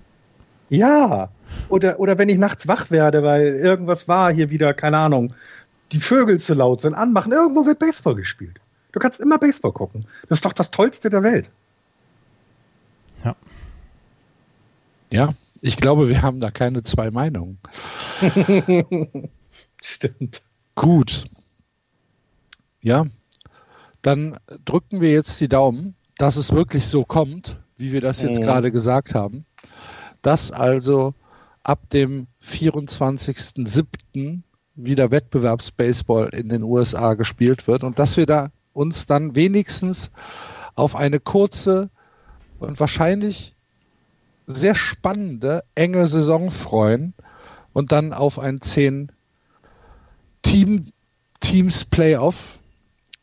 [0.71, 1.31] Ja,
[1.69, 5.35] oder, oder wenn ich nachts wach werde, weil irgendwas war hier wieder, keine Ahnung,
[5.93, 8.61] die Vögel zu laut sind, anmachen, irgendwo wird Baseball gespielt.
[8.91, 10.05] Du kannst immer Baseball gucken.
[10.29, 11.49] Das ist doch das Tollste der Welt.
[13.25, 13.37] Ja.
[15.11, 17.59] Ja, ich glaube, wir haben da keine zwei Meinungen.
[19.81, 20.43] Stimmt.
[20.75, 21.25] Gut.
[22.83, 23.07] Ja,
[24.09, 28.41] dann drücken wir jetzt die Daumen, dass es wirklich so kommt, wie wir das jetzt
[28.41, 28.45] mhm.
[28.45, 29.45] gerade gesagt haben.
[30.23, 31.13] Dass also
[31.63, 34.41] ab dem 24.07.
[34.77, 40.11] wieder Wettbewerbsbaseball in den USA gespielt wird und dass wir da uns dann wenigstens
[40.75, 41.91] auf eine kurze
[42.61, 43.55] und wahrscheinlich
[44.47, 47.13] sehr spannende, enge Saison freuen
[47.75, 49.13] und dann auf ein 10
[50.41, 50.87] Team,
[51.41, 52.58] Teams Playoff.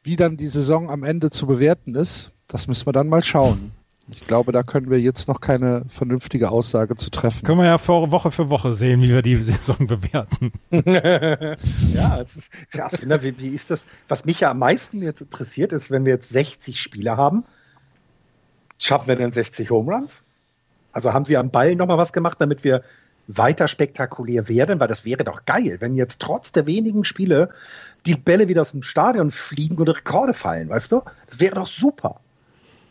[0.06, 3.72] Wie dann die Saison am Ende zu bewerten ist, das müssen wir dann mal schauen.
[4.12, 7.44] Ich glaube, da können wir jetzt noch keine vernünftige Aussage zu treffen.
[7.44, 10.52] Können wir ja vor Woche für Woche sehen, wie wir die Saison bewerten.
[11.92, 13.04] ja, es ist krass.
[13.04, 13.24] Ne?
[13.24, 13.88] Wie, wie, ist das?
[14.08, 17.44] Was mich ja am meisten jetzt interessiert, ist, wenn wir jetzt 60 Spiele haben,
[18.78, 20.22] schaffen wir denn 60 Home Runs?
[20.92, 22.84] Also haben Sie am Ball nochmal was gemacht, damit wir
[23.26, 24.80] weiter spektakulär werden?
[24.80, 27.50] Weil das wäre doch geil, wenn jetzt trotz der wenigen Spiele
[28.06, 31.02] die Bälle wieder aus dem Stadion fliegen und Rekorde fallen, weißt du?
[31.30, 32.20] Das wäre doch super.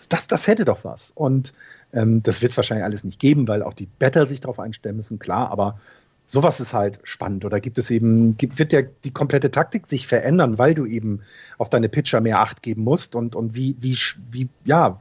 [0.08, 1.12] Das, das hätte doch was.
[1.14, 1.54] Und
[1.92, 4.96] ähm, das wird es wahrscheinlich alles nicht geben, weil auch die Better sich darauf einstellen
[4.96, 5.78] müssen, klar, aber
[6.26, 7.44] sowas ist halt spannend.
[7.44, 11.20] Oder gibt es eben, gibt, wird ja die komplette Taktik sich verändern, weil du eben
[11.58, 13.96] auf deine Pitcher mehr Acht geben musst und, und wie, wie,
[14.30, 15.00] wie, ja,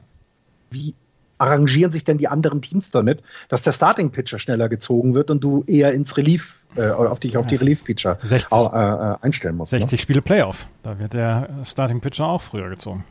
[0.70, 0.94] wie
[1.38, 5.42] arrangieren sich denn die anderen Teams damit, dass der Starting Pitcher schneller gezogen wird und
[5.42, 9.70] du eher ins Relief äh, auf dich auf die Relief Pitcher äh, äh, einstellen musst.
[9.70, 9.98] 60 ne?
[9.98, 13.04] Spiele Playoff, da wird der Starting Pitcher auch früher gezogen.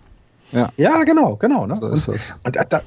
[0.51, 1.65] Ja, ja genau, genau.
[1.65, 1.75] Ne?
[1.75, 2.33] So ist und, es.
[2.43, 2.81] Und da,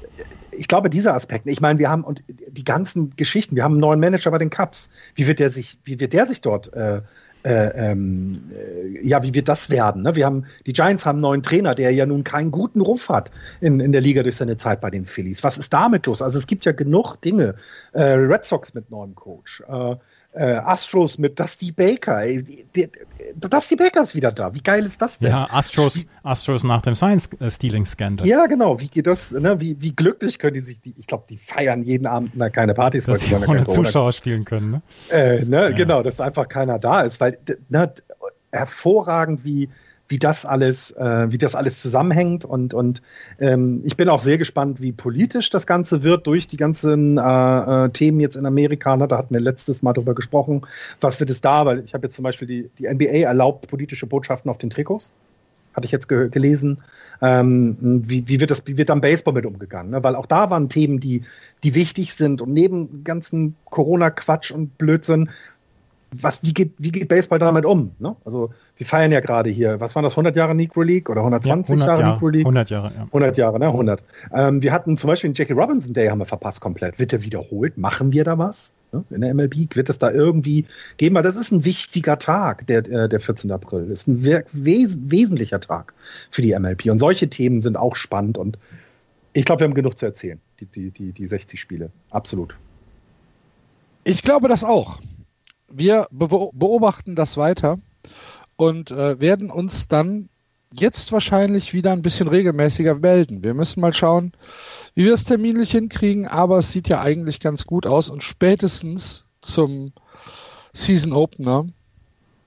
[0.51, 3.81] ich glaube, dieser Aspekt, ich meine, wir haben und die ganzen Geschichten, wir haben einen
[3.81, 4.89] neuen Manager bei den Cups.
[5.15, 7.01] Wie wird der sich, wie wird der sich dort äh,
[7.43, 10.03] äh, ähm, äh, ja, wie wird das werden?
[10.03, 10.15] Ne?
[10.15, 13.31] Wir haben, die Giants haben einen neuen Trainer, der ja nun keinen guten Ruf hat
[13.61, 15.43] in, in der Liga durch seine Zeit bei den Phillies.
[15.43, 16.21] Was ist damit los?
[16.21, 17.55] Also es gibt ja genug Dinge.
[17.93, 19.63] Äh, Red Sox mit neuem Coach.
[20.37, 22.23] Äh, äh, Astros mit Dusty Baker.
[23.35, 24.53] Dusty Baker ist wieder da.
[24.53, 25.31] Wie geil ist das denn?
[25.31, 28.27] Ja, Astros, Astros nach dem Science-Stealing-Scandal.
[28.27, 28.79] Ja, genau.
[28.79, 29.31] Wie geht das?
[29.31, 29.59] Ne?
[29.59, 32.73] Wie, wie glücklich können die sich, die, ich glaube, die feiern jeden Abend, na, keine
[32.73, 34.71] Partys, Dass sie ohne Zuschauer spielen können.
[34.71, 34.81] Ne?
[35.09, 35.63] Äh, ne?
[35.63, 35.69] Ja.
[35.71, 37.37] Genau, dass einfach keiner da ist, weil
[37.69, 37.93] ne,
[38.51, 39.69] hervorragend, wie
[40.09, 42.45] wie das alles, äh, wie das alles zusammenhängt.
[42.45, 43.01] Und, und
[43.39, 47.85] ähm, ich bin auch sehr gespannt, wie politisch das Ganze wird durch die ganzen äh,
[47.85, 48.95] äh, Themen jetzt in Amerika.
[48.95, 49.07] Ne?
[49.07, 50.65] Da hatten wir letztes Mal drüber gesprochen.
[51.01, 51.65] Was wird es da?
[51.65, 55.11] Weil ich habe jetzt zum Beispiel die, die NBA erlaubt politische Botschaften auf den Trikots.
[55.73, 56.79] Hatte ich jetzt ge gelesen.
[57.21, 59.91] Ähm, wie, wie, wird das, wie wird dann Baseball mit umgegangen?
[59.91, 60.03] Ne?
[60.03, 61.23] Weil auch da waren Themen, die,
[61.63, 65.29] die wichtig sind und neben ganzen Corona-Quatsch und Blödsinn
[66.11, 67.91] was, wie, geht, wie geht Baseball damit um?
[67.99, 68.15] Ne?
[68.23, 71.69] Also wir feiern ja gerade hier, was waren das, 100 Jahre Negro League oder 120
[71.69, 72.45] ja, 100 Jahre, Jahre Negro League?
[72.45, 73.03] 100 Jahre, ja.
[73.03, 74.03] 100 Jahre, ne, 100.
[74.33, 76.99] Ähm, wir hatten zum Beispiel den Jackie Robinson Day haben wir verpasst komplett.
[76.99, 77.77] Wird der wiederholt?
[77.77, 78.71] Machen wir da was?
[78.91, 79.03] Ne?
[79.09, 80.65] In der MLB wird es da irgendwie
[80.97, 83.51] geben, weil das ist ein wichtiger Tag, der, äh, der 14.
[83.51, 83.87] April.
[83.89, 85.93] Das ist ein wes wesentlicher Tag
[86.29, 86.85] für die MLB.
[86.91, 88.57] Und solche Themen sind auch spannend und
[89.33, 91.91] ich glaube, wir haben genug zu erzählen, die, die, die, die 60 Spiele.
[92.09, 92.55] Absolut.
[94.03, 94.99] Ich glaube das auch
[95.71, 97.77] wir beobachten das weiter
[98.57, 100.29] und äh, werden uns dann
[100.73, 103.43] jetzt wahrscheinlich wieder ein bisschen regelmäßiger melden.
[103.43, 104.33] Wir müssen mal schauen,
[104.95, 109.25] wie wir es terminlich hinkriegen, aber es sieht ja eigentlich ganz gut aus und spätestens
[109.41, 109.93] zum
[110.73, 111.67] Season Opener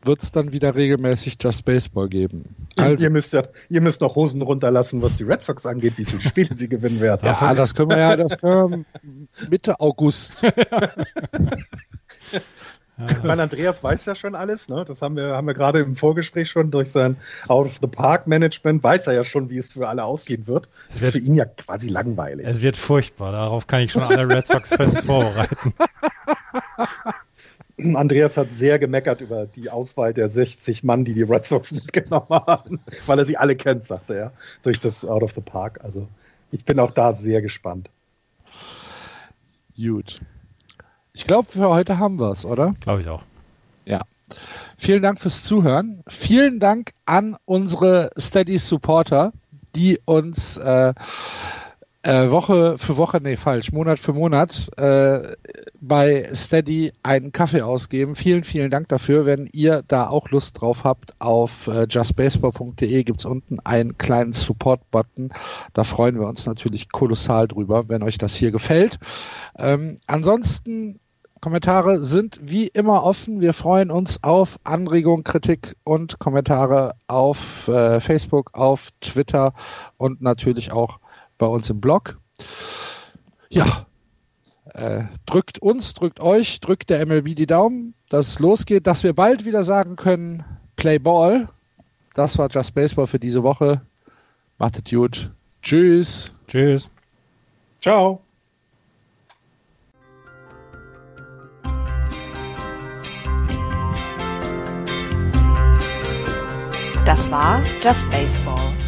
[0.03, 2.45] wird es dann wieder regelmäßig Just Baseball geben.
[2.77, 6.07] Also, ihr, müsst ja, ihr müsst noch Hosen runterlassen, was die Red Sox angeht, wie
[6.07, 7.27] viele Spiele sie gewinnen werden.
[7.27, 10.33] Ja, das können wir ja, das können wir Mitte August.
[13.09, 14.85] Ich meine, Andreas weiß ja schon alles, ne?
[14.87, 17.17] Das haben wir, haben wir gerade im Vorgespräch schon durch sein
[17.49, 20.69] Out of the Park Management, weiß er ja schon, wie es für alle ausgehen wird.
[20.89, 22.47] Das wird, ist für ihn ja quasi langweilig.
[22.47, 25.75] Es wird furchtbar, darauf kann ich schon alle Red Sox-Fans vorbereiten.
[27.97, 32.29] Andreas hat sehr gemeckert über die Auswahl der 60 Mann, die die Red Sox mitgenommen
[32.29, 34.33] haben, weil er sie alle kennt, sagte er,
[34.63, 35.81] durch das Out of the Park.
[35.83, 36.09] Also
[36.53, 37.89] ich bin auch da sehr gespannt.
[39.77, 40.21] Gut.
[41.13, 42.75] Ich glaube, für heute haben wir es, oder?
[42.81, 43.23] Glaube ich auch.
[43.85, 44.03] Ja.
[44.77, 46.03] Vielen Dank fürs Zuhören.
[46.07, 49.33] Vielen Dank an unsere Steady Supporter,
[49.75, 50.95] die uns äh,
[52.03, 55.37] äh, Woche für Woche, nee, falsch, Monat für Monat äh,
[55.81, 58.17] bei Steady einen Kaffee ausgeben.
[58.17, 59.27] Vielen, vielen Dank dafür.
[59.27, 65.33] Wenn ihr da auch Lust drauf habt, auf äh, justbaseball.de gibt's unten einen kleinen Support-Button.
[65.75, 68.99] Da freuen wir uns natürlich kolossal drüber, wenn euch das hier gefällt.
[69.59, 71.01] Ähm, ansonsten
[71.41, 73.41] Kommentare sind wie immer offen.
[73.41, 79.55] Wir freuen uns auf Anregungen, Kritik und Kommentare auf äh, Facebook, auf Twitter
[79.97, 81.00] und natürlich auch
[81.41, 82.19] bei uns im Blog.
[83.49, 83.87] Ja,
[84.75, 89.15] äh, drückt uns, drückt euch, drückt der MLB die Daumen, dass es losgeht, dass wir
[89.15, 90.45] bald wieder sagen können,
[90.77, 91.49] Play Ball.
[92.15, 93.81] Das war Just Baseball für diese Woche.
[94.59, 95.31] Macht es gut.
[95.63, 96.31] Tschüss.
[96.47, 96.91] Tschüss.
[97.81, 98.21] Ciao.
[107.05, 108.80] Das war Just Baseball.